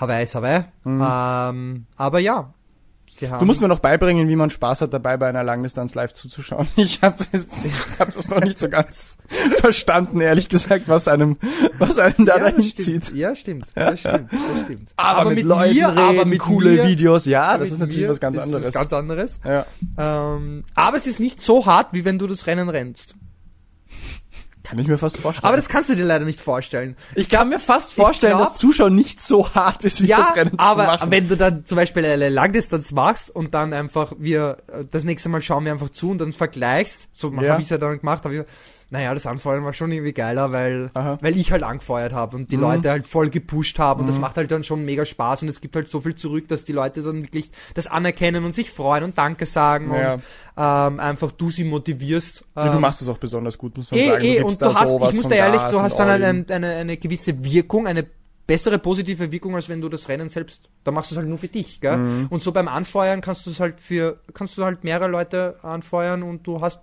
[0.00, 0.64] Hawaii ist Hawaii.
[0.84, 1.02] Mhm.
[1.02, 2.52] Ähm, aber ja.
[3.18, 6.68] Du musst mir noch beibringen, wie man Spaß hat, dabei bei einer Langdistanz live zuzuschauen.
[6.76, 7.24] Ich habe
[7.98, 9.16] hab das noch nicht so ganz
[9.58, 11.38] verstanden, ehrlich gesagt, was einem,
[11.78, 13.04] was einem da ja, dahin stimmt.
[13.04, 13.16] zieht.
[13.16, 13.68] Ja, stimmt.
[13.74, 14.30] Das stimmt.
[14.30, 14.92] Das stimmt.
[14.96, 18.08] Aber, mit, mit Leuten mir, reden, aber mit coole mir, Videos, ja, das ist natürlich
[18.08, 18.66] was ganz das anderes.
[18.66, 19.40] Ist ganz anderes.
[19.44, 19.64] ja.
[19.96, 23.14] Ähm, aber es ist nicht so hart, wie wenn du das Rennen rennst.
[24.66, 25.46] Kann ich mir fast vorstellen.
[25.46, 26.96] Aber das kannst du dir leider nicht vorstellen.
[27.14, 30.34] ich kann mir fast vorstellen, glaub- dass Zuschauen nicht so hart ist, wie ja, das
[30.36, 31.10] Rennen zu aber machen.
[31.12, 35.28] wenn du dann zum Beispiel eine Langdistanz machst und dann einfach wir äh, das nächste
[35.28, 37.52] Mal schauen wir einfach zu und dann vergleichst, so Ja.
[37.52, 38.44] habe ich ja dann gemacht, habe ich
[38.88, 41.18] Naja, das Anfeuern war schon irgendwie geiler, weil, Aha.
[41.20, 42.62] weil ich halt angefeuert habe und die Mhm.
[42.62, 45.60] Leute halt voll gepusht haben und das macht halt dann schon mega Spaß und es
[45.60, 49.02] gibt halt so viel zurück, dass die Leute dann wirklich das anerkennen und sich freuen
[49.02, 50.14] und Danke sagen Ja.
[50.14, 50.22] und
[50.56, 52.44] ähm, einfach du sie motivierst.
[52.56, 54.24] Ja, du ähm, machst es auch besonders gut, muss man Eh, sagen.
[54.24, 56.50] eh, und du hast, ich muss da ehrlich, du hast dann all eine, in.
[56.52, 58.06] eine, eine gewisse Wirkung, eine
[58.46, 61.38] bessere positive Wirkung, als wenn du das Rennen selbst, da machst du es halt nur
[61.38, 61.96] für dich, gell?
[61.96, 62.26] Mhm.
[62.30, 66.22] Und so beim Anfeuern kannst du es halt für, kannst du halt mehrere Leute anfeuern
[66.22, 66.80] und du hast,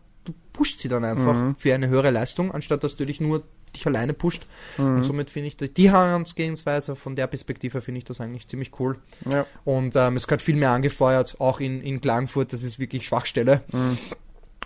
[0.54, 1.56] pusht sie dann einfach Mhm.
[1.56, 3.44] für eine höhere Leistung, anstatt dass du dich nur
[3.76, 4.46] dich alleine pusht.
[4.78, 4.98] Mhm.
[4.98, 9.00] Und somit finde ich die- Herangehensweise von der Perspektive finde ich das eigentlich ziemlich cool.
[9.32, 9.46] Ja.
[9.66, 13.62] Und ähm, es gehört viel mehr angefeuert, auch in, in Klagenfurt, das ist wirklich Schwachstelle.
[13.72, 13.98] Mhm.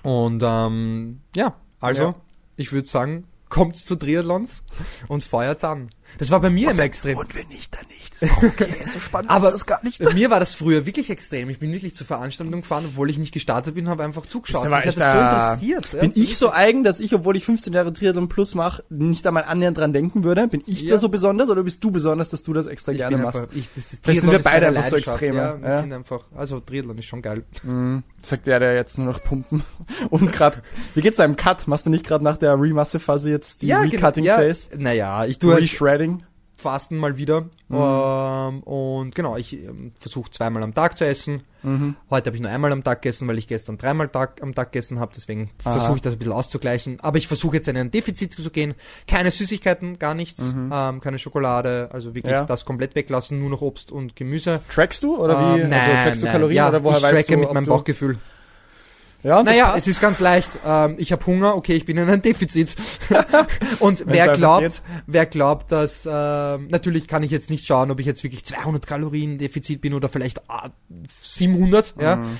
[0.03, 2.15] Und ähm, ja, also Ja.
[2.57, 4.63] ich würde sagen, kommt zu Triathlons
[5.07, 5.87] und feuert's an.
[6.17, 7.17] Das war bei mir immer extrem.
[7.17, 8.15] Und wenn nicht, dann nicht.
[8.21, 9.99] Ist auch okay, so spannend Aber ist das gar nicht.
[10.03, 11.49] Bei mir war das früher wirklich extrem.
[11.49, 14.65] Ich bin wirklich zur Veranstaltung gefahren, obwohl ich nicht gestartet bin, habe einfach zugeschaut.
[14.65, 15.93] Da war Mich hat das so interessiert.
[15.93, 15.99] ja.
[16.01, 19.43] Bin ich so eigen, dass ich, obwohl ich 15 Jahre Triathlon Plus mache, nicht einmal
[19.43, 20.47] annähernd dran denken würde?
[20.47, 20.91] Bin ich Ja.
[20.91, 23.39] da so besonders oder bist du besonders, dass du das extra Ich gerne machst?
[23.41, 25.81] einfach, ich, das ist, Vielleicht sind wir beide einfach so Extreme, Ja, wir ja.
[25.81, 27.43] sind einfach, also Triathlon ist schon geil.
[27.63, 28.03] Mhm.
[28.21, 29.63] Sagt der, der jetzt nur noch pumpen.
[30.09, 30.61] Und grad,
[30.95, 31.67] wie geht's deinem Cut?
[31.67, 34.69] Machst du nicht gerade nach der Remasse-Phase jetzt die ja, Phase?
[34.77, 36.23] Naja, ich tue halt Reshredding?
[36.59, 37.45] Fasten mal wieder.
[37.71, 41.43] Ähm, und genau, ich ähm, versuche zweimal am Tag zu essen.
[41.61, 41.95] Mhm.
[42.09, 44.71] Heute habe ich nur einmal am Tag gegessen, weil ich gestern dreimal Tag, am Tag
[44.71, 45.11] gegessen habe.
[45.15, 46.99] Deswegen versuche ich das ein bisschen auszugleichen.
[46.99, 48.73] Aber ich versuche jetzt in ein Defizit zu gehen.
[49.07, 50.41] Keine Süßigkeiten, gar nichts.
[50.71, 51.89] Ähm, keine Schokolade.
[51.93, 52.39] Also wirklich Mhm.
[52.39, 52.45] Ja.
[52.45, 53.39] das komplett weglassen.
[53.39, 54.59] Nur noch Obst und Gemüse.
[54.73, 55.59] Trackst du oder wie?
[55.61, 58.17] Ähm, also trackst du Kalorien ja, oder woher ich weißt tracke du, mit meinem Bauchgefühl.
[59.23, 59.77] Ja, Naja, passt?
[59.79, 60.59] es ist ganz leicht.
[60.65, 62.75] Ähm, ich habe Hunger, okay, ich bin in einem Defizit.
[63.79, 68.05] und wer glaubt, wer glaubt, dass ähm, natürlich kann ich jetzt nicht schauen, ob ich
[68.05, 70.69] jetzt wirklich 200 Kalorien Defizit bin oder vielleicht ah,
[71.21, 71.95] 700.
[71.99, 72.39] Ja, Mhm.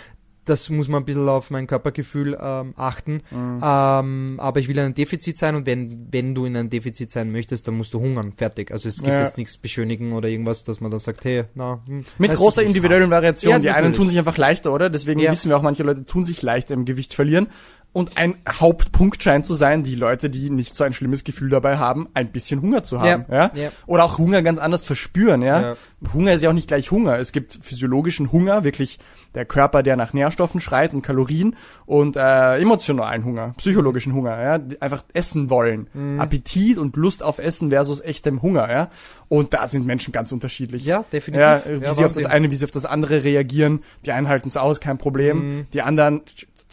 [0.49, 3.21] Das muss man ein bisschen auf mein Körpergefühl ähm, achten.
[3.31, 3.61] Mhm.
[3.63, 7.11] Ähm, aber ich will in einem Defizit sein und wenn wenn du in einem Defizit
[7.11, 8.33] sein möchtest, dann musst du hungern.
[8.35, 8.71] Fertig.
[8.71, 9.21] Also es gibt Ja.
[9.21, 11.81] jetzt nichts beschönigen oder irgendwas, dass man dann sagt, hey, na.
[11.87, 13.51] Hm, Mit großer individuellen Variation.
[13.51, 13.97] Ja, die einen natürlich.
[13.97, 14.89] tun sich einfach leichter, oder?
[14.89, 15.31] Deswegen Ja.
[15.31, 17.47] wissen wir auch, manche Leute tun sich leichter im Gewicht verlieren.
[17.93, 21.77] Und ein Hauptpunkt scheint zu sein, die Leute, die nicht so ein schlimmes Gefühl dabei
[21.77, 23.25] haben, ein bisschen Hunger zu haben.
[23.31, 23.49] Ja.
[23.55, 23.71] Ja.
[23.87, 25.61] Oder auch Hunger ganz anders verspüren, ja?
[25.61, 25.77] Ja.
[26.13, 27.17] Hunger ist ja auch nicht gleich Hunger.
[27.17, 28.99] Es gibt physiologischen Hunger, wirklich
[29.33, 31.55] der Körper, der nach Nährstoffen schreit und Kalorien
[31.87, 35.87] und äh, emotionalen Hunger, psychologischen Hunger, ja, einfach essen wollen.
[35.93, 36.19] Mhm.
[36.19, 38.89] Appetit und Lust auf Essen versus echtem Hunger, ja.
[39.27, 40.85] Und da sind Menschen ganz unterschiedlich.
[40.85, 41.41] Ja, definitiv.
[41.41, 43.83] Ja, wie Ja, sie auf das eine, wie sie auf das andere reagieren.
[44.05, 45.57] Die einen halten es aus, kein Problem.
[45.57, 45.67] Mhm.
[45.73, 46.21] Die anderen,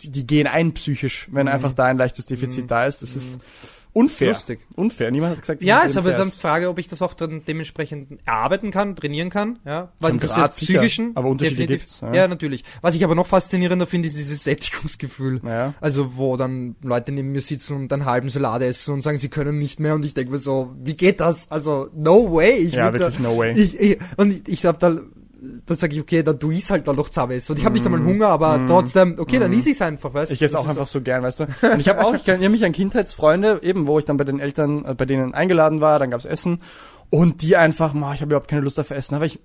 [0.01, 3.03] die, die gehen ein psychisch, wenn einfach da ein leichtes Defizit da ist.
[3.03, 3.39] Das ist
[3.95, 4.29] unfair.
[4.31, 4.61] Lustig.
[4.75, 5.11] Unfair.
[5.11, 7.15] Niemand hat gesagt, dass Ja, es ist aber dann die Frage, ob ich das auch
[7.15, 9.93] dann dementsprechend erarbeiten kann, trainieren kann, ja.
[10.01, 12.13] Weil Zum das Grad sicher, psychischen, aber Unterschiede gibt's, Ja.
[12.13, 12.29] ja.
[12.29, 12.65] natürlich.
[12.83, 15.41] Was ich aber noch faszinierender finde, ist dieses Sättigungsgefühl.
[15.45, 15.75] Ja.
[15.81, 19.29] Also, wo dann Leute neben mir sitzen und einen halben Salat essen und sagen, sie
[19.29, 21.51] können nicht mehr und ich denke mir so, wie geht das?
[21.51, 22.57] Also, no way.
[22.57, 23.53] Ich Ja, wirklich da, no way.
[23.53, 24.99] Ich, ich, und ich, ich hab da,
[25.67, 27.49] dann sage ich, okay, dann du isst halt da noch Zaves.
[27.51, 30.35] Und ich habe nicht einmal Hunger, aber trotzdem, okay, dann iss ich's einfach, weißt Mhm.
[30.35, 31.45] Ich esse auch einfach so gern, weißt du.
[31.45, 34.41] Und ich habe auch, ich erinnere mich an Kindheitsfreunde, eben, wo ich dann bei den
[34.41, 36.61] Eltern, äh, bei denen eingeladen war, dann gab's Essen
[37.11, 39.41] und die einfach, ma, ich habe überhaupt keine Lust auf Essen, aber ich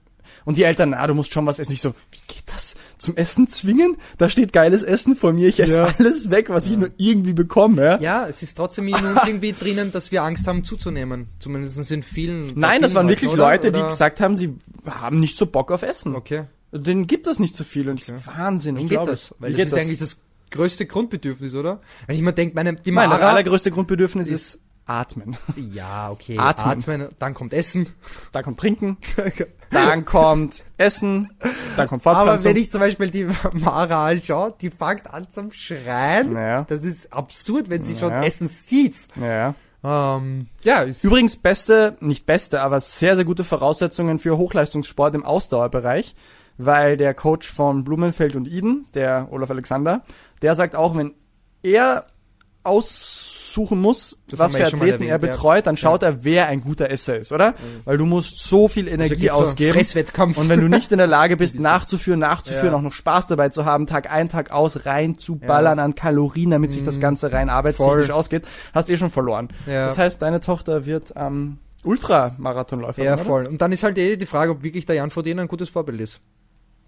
[0.50, 1.74] und die Eltern, na, du musst schon was essen.
[1.74, 2.76] Ich so, wie geht das?
[2.98, 3.98] Zum Essen zwingen?
[4.18, 5.94] Da steht geiles Essen vor mir, ich esse Ja.
[6.00, 8.00] alles weg, was ich nur irgendwie bekomme, ja.
[8.00, 11.28] Ja, es ist trotzdem in uns irgendwie drinnen, dass wir Angst haben zuzunehmen.
[11.40, 12.60] Zumindest in vielen.
[12.60, 13.44] Nein, das waren wirklich oder?
[13.44, 16.16] Leute, die Oder- gesagt haben, sie haben nicht so Bock auf Essen.
[16.16, 16.46] Okay.
[16.72, 19.36] Denen gibt es nicht so viel und das ist Wahnsinn, Wie geht das?
[19.40, 19.82] Weil Wie das ist das?
[19.82, 20.22] eigentlich das
[20.52, 21.80] größte Grundbedürfnis, oder?
[22.08, 24.60] Wenn ich mir denke, meine, die Nein, das Mara, allergrößte Grundbedürfnis ist- ist
[24.90, 25.38] Atmen.
[25.56, 27.08] ja, okay, Atmen.
[27.20, 27.88] dann kommt Essen.
[28.32, 28.98] Da kommt Trinken,
[29.72, 31.30] dann kommt Essen,
[31.78, 32.50] dann kommt Aber Fortpflanzung.
[32.50, 36.34] wenn ich zum Beispiel die Mara anschaue, die fängt an zum Schreien.
[36.34, 36.64] Ja.
[36.64, 38.24] Das ist absurd, wenn sie schon Ja.
[38.24, 39.08] Essen sieht.
[39.16, 39.54] ja.
[39.82, 45.24] Ähm, ja, ist, Übrigens beste, nicht beste, aber sehr, sehr gute Voraussetzungen für Hochleistungssport im
[45.24, 46.16] Ausdauerbereich,
[46.58, 50.02] weil der Coach von Blumenfeld und Eden, der Olaf Alexander,
[50.42, 51.14] der sagt auch, wenn
[51.64, 52.08] er
[53.50, 55.18] aussuchen muss, Das was für Athleten er erwähnt, ja.
[55.18, 57.56] betreut, dann schaut er, wer ein guter Esser ist, oder?
[57.86, 59.74] Weil du musst so viel also Energie so einen ausgeben.
[59.74, 60.38] Fresswettkampf.
[60.38, 62.76] Und wenn du nicht in der Lage bist, nachzuführen, nachzuführen, Ja.
[62.76, 66.52] auch noch Spaß dabei zu haben, Tag ein, Tag aus, rein zu ballern an Kalorien,
[66.52, 69.50] damit sich das Ganze rein arbeitstechnisch ausgeht, hast du eh schon verloren.
[69.66, 69.88] Ja.
[69.88, 73.04] Das heißt, deine Tochter wird am Ultramarathonläufer.
[73.04, 73.24] ja, oder?
[73.24, 73.46] voll.
[73.48, 76.02] Und dann ist halt eh die Frage, ob wirklich der Jan Frodeno ein gutes Vorbild
[76.02, 76.20] ist.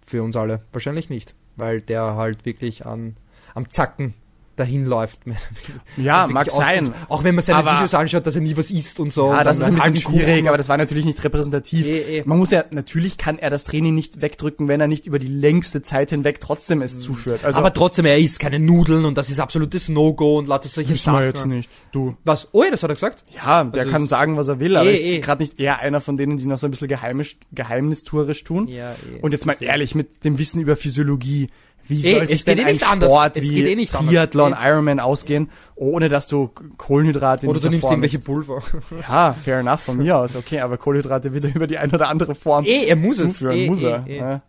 [0.05, 0.61] Für uns alle.
[0.71, 1.33] Wahrscheinlich nicht.
[1.55, 3.15] Weil der halt wirklich an,
[3.53, 4.13] am Zacken
[4.55, 5.19] dahin läuft.
[5.97, 6.93] Ja, mag aus- sein.
[7.09, 9.27] Auch wenn man seine Aber- Videos anschaut, dass er nie was isst und so.
[9.31, 11.85] Ja, das ist ein bisschen schwierig, aber das war natürlich nicht repräsentativ.
[11.85, 12.23] Eh, eh.
[12.25, 15.27] Man muss ja, natürlich kann er das Training nicht wegdrücken, wenn er nicht über die
[15.27, 17.43] längste Zeit hinweg trotzdem es zuführt.
[17.43, 20.95] Also, aber trotzdem, er isst keine Nudeln und das ist absolutes No-Go und lauter solche
[20.95, 21.23] Sachen.
[21.25, 21.69] jetzt nicht.
[21.91, 22.15] Du.
[22.23, 22.47] Was?
[22.53, 23.23] Oh ja, das hat er gesagt.
[23.35, 25.99] Ja, der Also kann sagen, was er will, aber Eh, ist gerade nicht eher einer
[26.01, 28.67] von denen, die noch so ein bisschen geheimisch, geheimnistuerisch tun.
[28.67, 28.95] Ja.
[29.21, 31.47] Und jetzt mal ehrlich, mit dem Wissen über Physiologie,
[31.87, 33.09] wie Eh, soll es sich geht denn eh ein nicht anders.
[33.11, 34.09] Sport Es wie geht eh nicht anders.
[34.09, 34.67] Triathlon, Eh.
[34.69, 38.19] Ironman ausgehen, ohne dass du Kohlenhydrate in Oder du nimmst Form irgendwelche?
[38.19, 38.61] Pulver.
[39.07, 42.35] Ja, fair enough von mir aus, okay, aber Kohlenhydrate wieder über die eine oder andere
[42.35, 43.33] Form eh, er muss es.
[43.33, 44.41] zuführen, Eh, muss eh, er.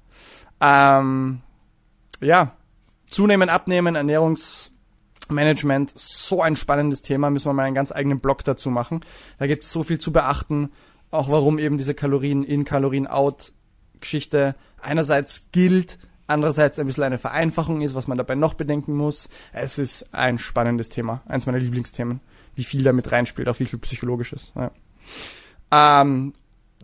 [0.60, 0.98] Ja.
[1.00, 1.40] Ähm,
[2.20, 2.52] ja,
[3.06, 8.70] zunehmen, abnehmen, Ernährungsmanagement, so ein spannendes Thema, müssen wir mal einen ganz eigenen Blog dazu
[8.70, 9.00] machen.
[9.38, 10.70] Da gibt es so viel zu beachten,
[11.10, 13.52] auch warum eben diese Kalorien in, Kalorien out
[14.00, 19.28] Geschichte einerseits gilt, andererseits ein bisschen eine Vereinfachung ist, was man dabei noch bedenken muss.
[19.52, 22.20] Es ist ein spannendes Thema, eins meiner Lieblingsthemen,
[22.54, 24.52] wie viel damit reinspielt, auch wie viel psychologisches.
[24.54, 24.70] Ja.
[26.02, 26.34] Ähm,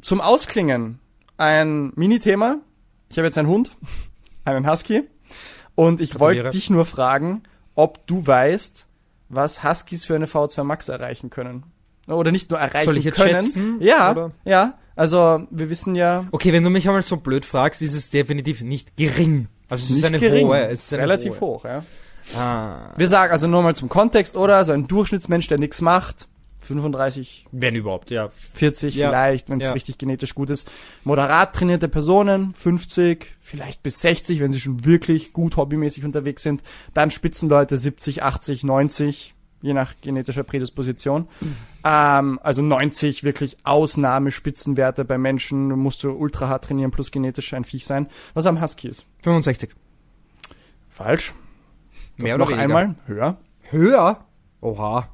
[0.01, 1.01] zum Ausklingen
[1.37, 2.59] ein Mini-Thema.
[3.11, 3.73] Ich habe jetzt einen Hund,
[4.45, 5.05] einen Husky,
[5.75, 7.43] und ich wollte dich nur fragen,
[7.75, 8.87] ob du weißt,
[9.29, 11.65] was Huskies für eine V2 Max erreichen können.
[12.09, 13.43] Oder nicht nur erreichen Soll ich jetzt können.
[13.43, 14.33] schätzen, Ja, oder?
[14.45, 14.75] ja.
[14.99, 18.63] Also wir wissen ja, Okay, wenn du mich einmal so blöd fragst, ist es definitiv
[18.63, 19.47] nicht gering.
[19.69, 20.67] Also es ist nicht eine gering, hohe.
[20.69, 21.59] Es ist eine relativ hohe.
[21.59, 21.65] hoch.
[21.65, 21.85] Ja.
[22.37, 24.65] Ah, Wir sagen also nur mal zum Kontext, oder?
[24.65, 26.27] So ein Durchschnittsmensch, der nichts macht,
[26.61, 28.31] 35, wenn überhaupt, ja.
[28.55, 29.09] 40 Ja.
[29.09, 29.73] vielleicht, wenn es Ja.
[29.73, 30.69] richtig genetisch gut ist.
[31.05, 36.61] Moderat trainierte Personen, 50, vielleicht bis 60, wenn sie schon wirklich gut hobbymäßig unterwegs sind.
[36.93, 41.29] Dann Spitzenleute 70, 80, 90, je nach genetischer Prädisposition.
[41.85, 47.65] Ähm, also 90 wirklich Ausnahmespitzenwerte bei Menschen, musst du ultra hart trainieren plus genetisch ein
[47.65, 48.09] Viech sein.
[48.35, 49.07] Was am Husky ist?
[49.23, 49.71] 65.
[50.89, 51.35] Falsch.
[52.17, 52.63] Mehr Das oder noch weniger?
[52.79, 53.37] einmal höher.
[53.71, 54.25] Höher?
[54.61, 55.09] Oha.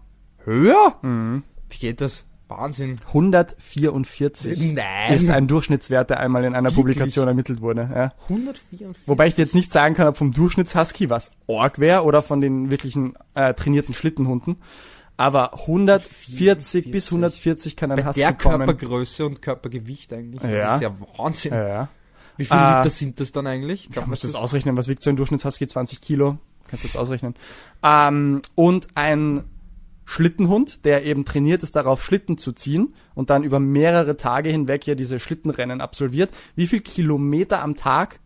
[0.45, 0.97] Höher?
[1.03, 1.43] Mhm.
[1.71, 2.25] Wie geht das?
[2.59, 2.97] Wahnsinn.
[3.09, 5.13] 144 Nein.
[5.13, 6.77] ist ein Durchschnittswert, der einmal in einer Wirklich?
[6.77, 7.89] Publikation ermittelt wurde.
[7.95, 8.13] Ja.
[8.29, 9.09] 144.
[9.09, 12.41] Wobei ich dir jetzt nicht sagen kann, ob vom Durchschnittshusky was Org wäre oder von
[12.41, 14.57] den wirklichen äh, trainierten Schlittenhunden.
[15.17, 18.67] Aber 140 bis 140 kann ein Bei Husky der kommen.
[18.67, 20.43] Körpergröße und Körpergewicht eigentlich.
[20.43, 20.51] Ja.
[20.67, 21.53] Das ist ja Wahnsinn.
[21.53, 21.89] Ja, ja.
[22.37, 23.89] Wie viele Äh, Liter sind das dann eigentlich?
[23.95, 24.77] Da musst du das ausrechnen.
[24.77, 25.69] Was wiegt so ein Durchschnittshusky?
[25.69, 26.39] 20 Kilo.
[26.69, 27.35] Kannst du jetzt ausrechnen.
[27.83, 29.45] Ähm, und ein
[30.05, 34.87] Schlittenhund, der eben trainiert ist, darauf Schlitten zu ziehen und dann über mehrere Tage hinweg
[34.87, 36.31] ja diese Schlittenrennen absolviert.
[36.55, 38.21] Wie viel Kilometer am Tag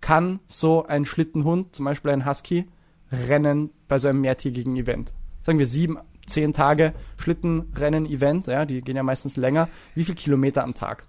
[0.00, 2.66] kann so ein Schlittenhund, zum Beispiel ein Husky,
[3.12, 5.12] rennen bei so einem mehrtägigen Event?
[5.42, 9.68] Sagen wir sieben, zehn Tage Schlittenrennen-Event, ja, die gehen ja meistens länger.
[9.94, 11.06] Wie viel Kilometer am Tag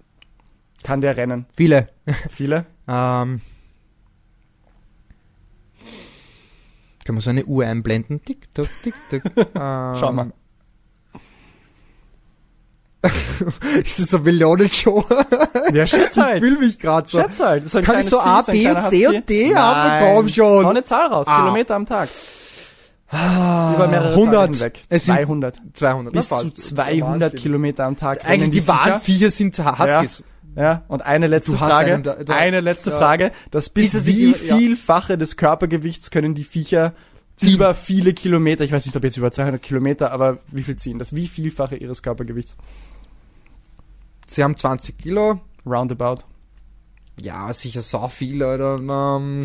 [0.82, 1.46] kann der rennen?
[1.54, 1.88] Viele.
[2.30, 2.66] Viele?
[2.88, 3.40] Ähm,
[7.04, 8.24] kann man so eine Uhr einblenden?
[8.24, 9.22] Tick, tock, tick, tock.
[9.36, 9.46] ähm,
[10.00, 10.32] Schau mal.
[13.84, 15.04] ist das so eine Millionenshow?
[15.72, 16.42] Ja, schätz Ich halt.
[16.42, 17.20] will mich gerade so.
[17.20, 17.62] Schätz halt.
[17.64, 20.04] Das ist ein Kann ich so A, B und C und D haben?
[20.16, 20.64] Komm schon.
[20.64, 21.26] Hau eine Zahl raus.
[21.28, 21.40] Ah.
[21.40, 22.08] Kilometer am Tag.
[23.08, 24.58] Ah, Über mehrere 100.
[24.58, 24.78] Tage.
[24.88, 25.60] Es sind 200.
[25.74, 26.12] 200.
[26.14, 26.58] Bis zu passt.
[26.58, 27.40] 200 Wahnsinn.
[27.40, 28.24] Kilometer am Tag.
[28.24, 28.68] Eigentlich die Viecher.
[28.72, 30.18] wahren Viecher sind Huskies.
[30.20, 30.24] Ja,
[30.88, 31.94] und eine letzte Frage.
[31.94, 32.98] einen da- eine letzte ja.
[32.98, 33.32] Frage.
[33.50, 34.56] Das bis wie immer- ja.
[34.56, 36.92] vielfache des Körpergewichts können die Viecher
[37.40, 40.98] über viele Kilometer, ich weiß nicht, ob jetzt über 200 Kilometer, aber wie viel ziehen?
[40.98, 42.56] Das wie vielfache ihres Körpergewichts?
[44.26, 45.40] Sie haben 20 Kilo.
[45.66, 46.22] Roundabout.
[47.20, 48.76] Ja, sicher so viel, Alter.
[48.78, 49.44] Ähm,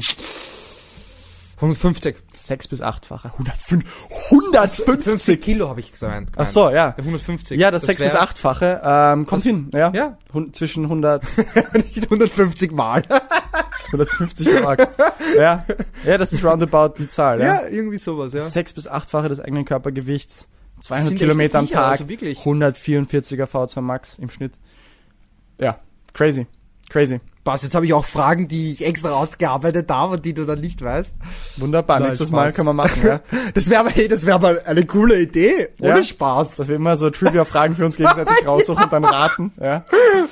[1.57, 2.15] 150.
[2.37, 3.31] Sechs bis achtfache.
[3.33, 3.83] 105,
[4.31, 6.31] 150 Kilo habe ich gesagt.
[6.35, 6.93] Ach so, ja.
[6.97, 7.59] 150.
[7.59, 9.69] Ja, das, sechs bis achtfache ähm, kommt Das- hin.
[9.73, 9.91] Ja.
[9.93, 11.23] Ja, Hun zwischen 100,
[11.73, 13.01] nicht 150 Mal.
[13.87, 14.87] 150 Mark.
[15.35, 15.65] ja.
[16.05, 17.39] ja, das ist roundabout die Zahl.
[17.39, 17.61] Ja.
[17.63, 18.41] Ja, irgendwie sowas, ja.
[18.41, 20.49] Sechs bis achtfache des eigenen Körpergewichts,
[20.81, 22.37] 200 sind Kilometer am Tag, also wirklich.
[22.39, 24.53] 144er V2 Max im Schnitt.
[25.59, 25.79] Ja,
[26.13, 26.45] crazy,
[26.89, 27.19] crazy.
[27.47, 30.59] Passt, jetzt habe ich auch Fragen, die ich extra ausgearbeitet habe und die du dann
[30.59, 31.15] nicht weißt.
[31.55, 32.35] Wunderbar, Nein, nächstes Spaß.
[32.35, 33.21] Mal können wir machen, ja.
[33.53, 35.69] Das wäre aber, hey, das wäre aber eine coole Idee.
[35.79, 36.03] Ohne Ja.
[36.03, 36.57] Spaß.
[36.57, 39.85] Dass wir immer so Trivia-Fragen für uns gegenseitig raussuchen und dann raten, ja.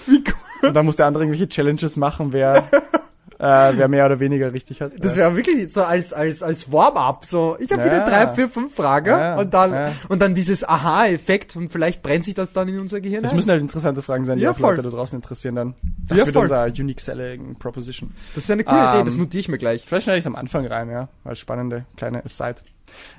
[0.07, 0.68] Wie cool.
[0.68, 2.66] Und dann muss der andere irgendwelche Challenges machen, wer,
[3.40, 4.94] äh, wer mehr oder weniger richtig hat.
[4.98, 5.24] Das ja.
[5.24, 7.58] wäre wirklich so als, als, als Warm-up, so.
[7.60, 7.88] Ich habe Ja.
[7.88, 9.92] wieder drei, vier, fünf Fragen Ja, und dann, ja.
[10.10, 13.36] und dann dieses Aha-Effekt und vielleicht brennt sich das dann in unser Gehirn Das ein.
[13.36, 14.60] müssen halt interessante Fragen sein, die Ja, auch.
[14.60, 15.74] Leute da draußen interessieren dann.
[16.08, 16.44] Das Ja, wird voll.
[16.44, 18.12] unser Unique Selling Proposition.
[18.36, 19.84] Das ist eine coole Idee, Ähm, das notiere ich mir gleich.
[19.86, 22.56] Vielleicht schneide ich es am Anfang rein, ja, als spannende kleine Aside.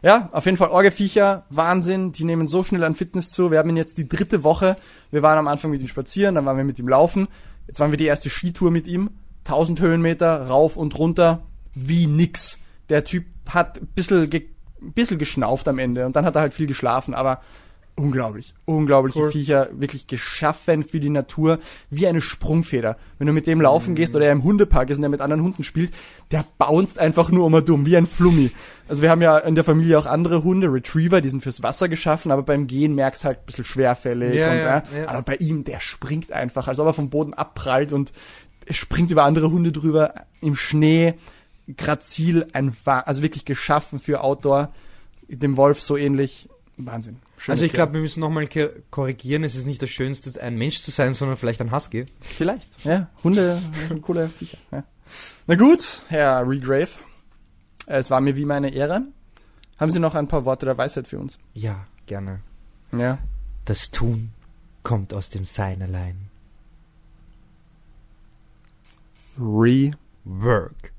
[0.02, 3.50] Ja, auf jeden Fall Orgeviecher, Wahnsinn, die nehmen so schnell an Fitness zu.
[3.50, 4.76] Wir haben ihn jetzt die dritte Woche.
[5.10, 7.28] Wir waren am Anfang mit ihm spazieren, dann waren wir mit ihm laufen.
[7.66, 9.10] Jetzt waren wir die erste Skitour mit ihm.
[9.46, 11.42] 1000 Höhenmeter, rauf und runter,
[11.74, 12.58] wie nix.
[12.88, 14.30] Der Typ hat ein bisschen
[14.82, 17.40] ein bisschen geschnauft am Ende und dann hat er halt viel geschlafen, aber
[17.96, 19.32] unglaublich, unglaubliche Cool.
[19.32, 22.98] Viecher, wirklich geschaffen für die Natur, wie eine Sprungfeder.
[23.18, 25.42] Wenn du mit dem laufen gehst oder er im Hundepark ist und er mit anderen
[25.42, 25.92] Hunden spielt,
[26.30, 28.50] der bounced einfach nur immer dumm, wie ein Flummi.
[28.86, 31.88] Also wir haben ja in der Familie auch andere Hunde, Retriever, die sind fürs Wasser
[31.88, 34.34] geschaffen, aber beim Gehen merkst halt ein bisschen schwerfällig.
[34.34, 35.08] Ja, und, ja, ja.
[35.08, 38.12] Aber bei ihm, der springt einfach, als ob er vom Boden abprallt und
[38.70, 41.14] springt über andere Hunde drüber, im Schnee,
[41.76, 44.72] grazil, ein, also wirklich geschaffen für Outdoor,
[45.28, 46.48] dem Wolf so ähnlich.
[46.76, 47.16] Wahnsinn.
[47.38, 48.48] Schöne Also ich glaube, wir müssen nochmal
[48.90, 49.44] korrigieren.
[49.44, 52.06] Es ist nicht das Schönste, ein Mensch zu sein, sondern vielleicht ein Husky.
[52.20, 52.68] Vielleicht.
[52.84, 54.58] Ja, Hunde sind coole Viecher.
[54.70, 54.84] Ja.
[55.46, 56.90] Na gut, Herr Regrave.
[57.86, 59.02] Es war mir wie meine Ehre.
[59.78, 61.38] Haben Sie noch ein paar Worte der Weisheit für uns?
[61.54, 62.40] Ja, gerne.
[62.92, 63.18] Ja.
[63.64, 64.32] Das Tun
[64.82, 66.25] kommt aus dem Sein allein.
[69.38, 70.90] Rework.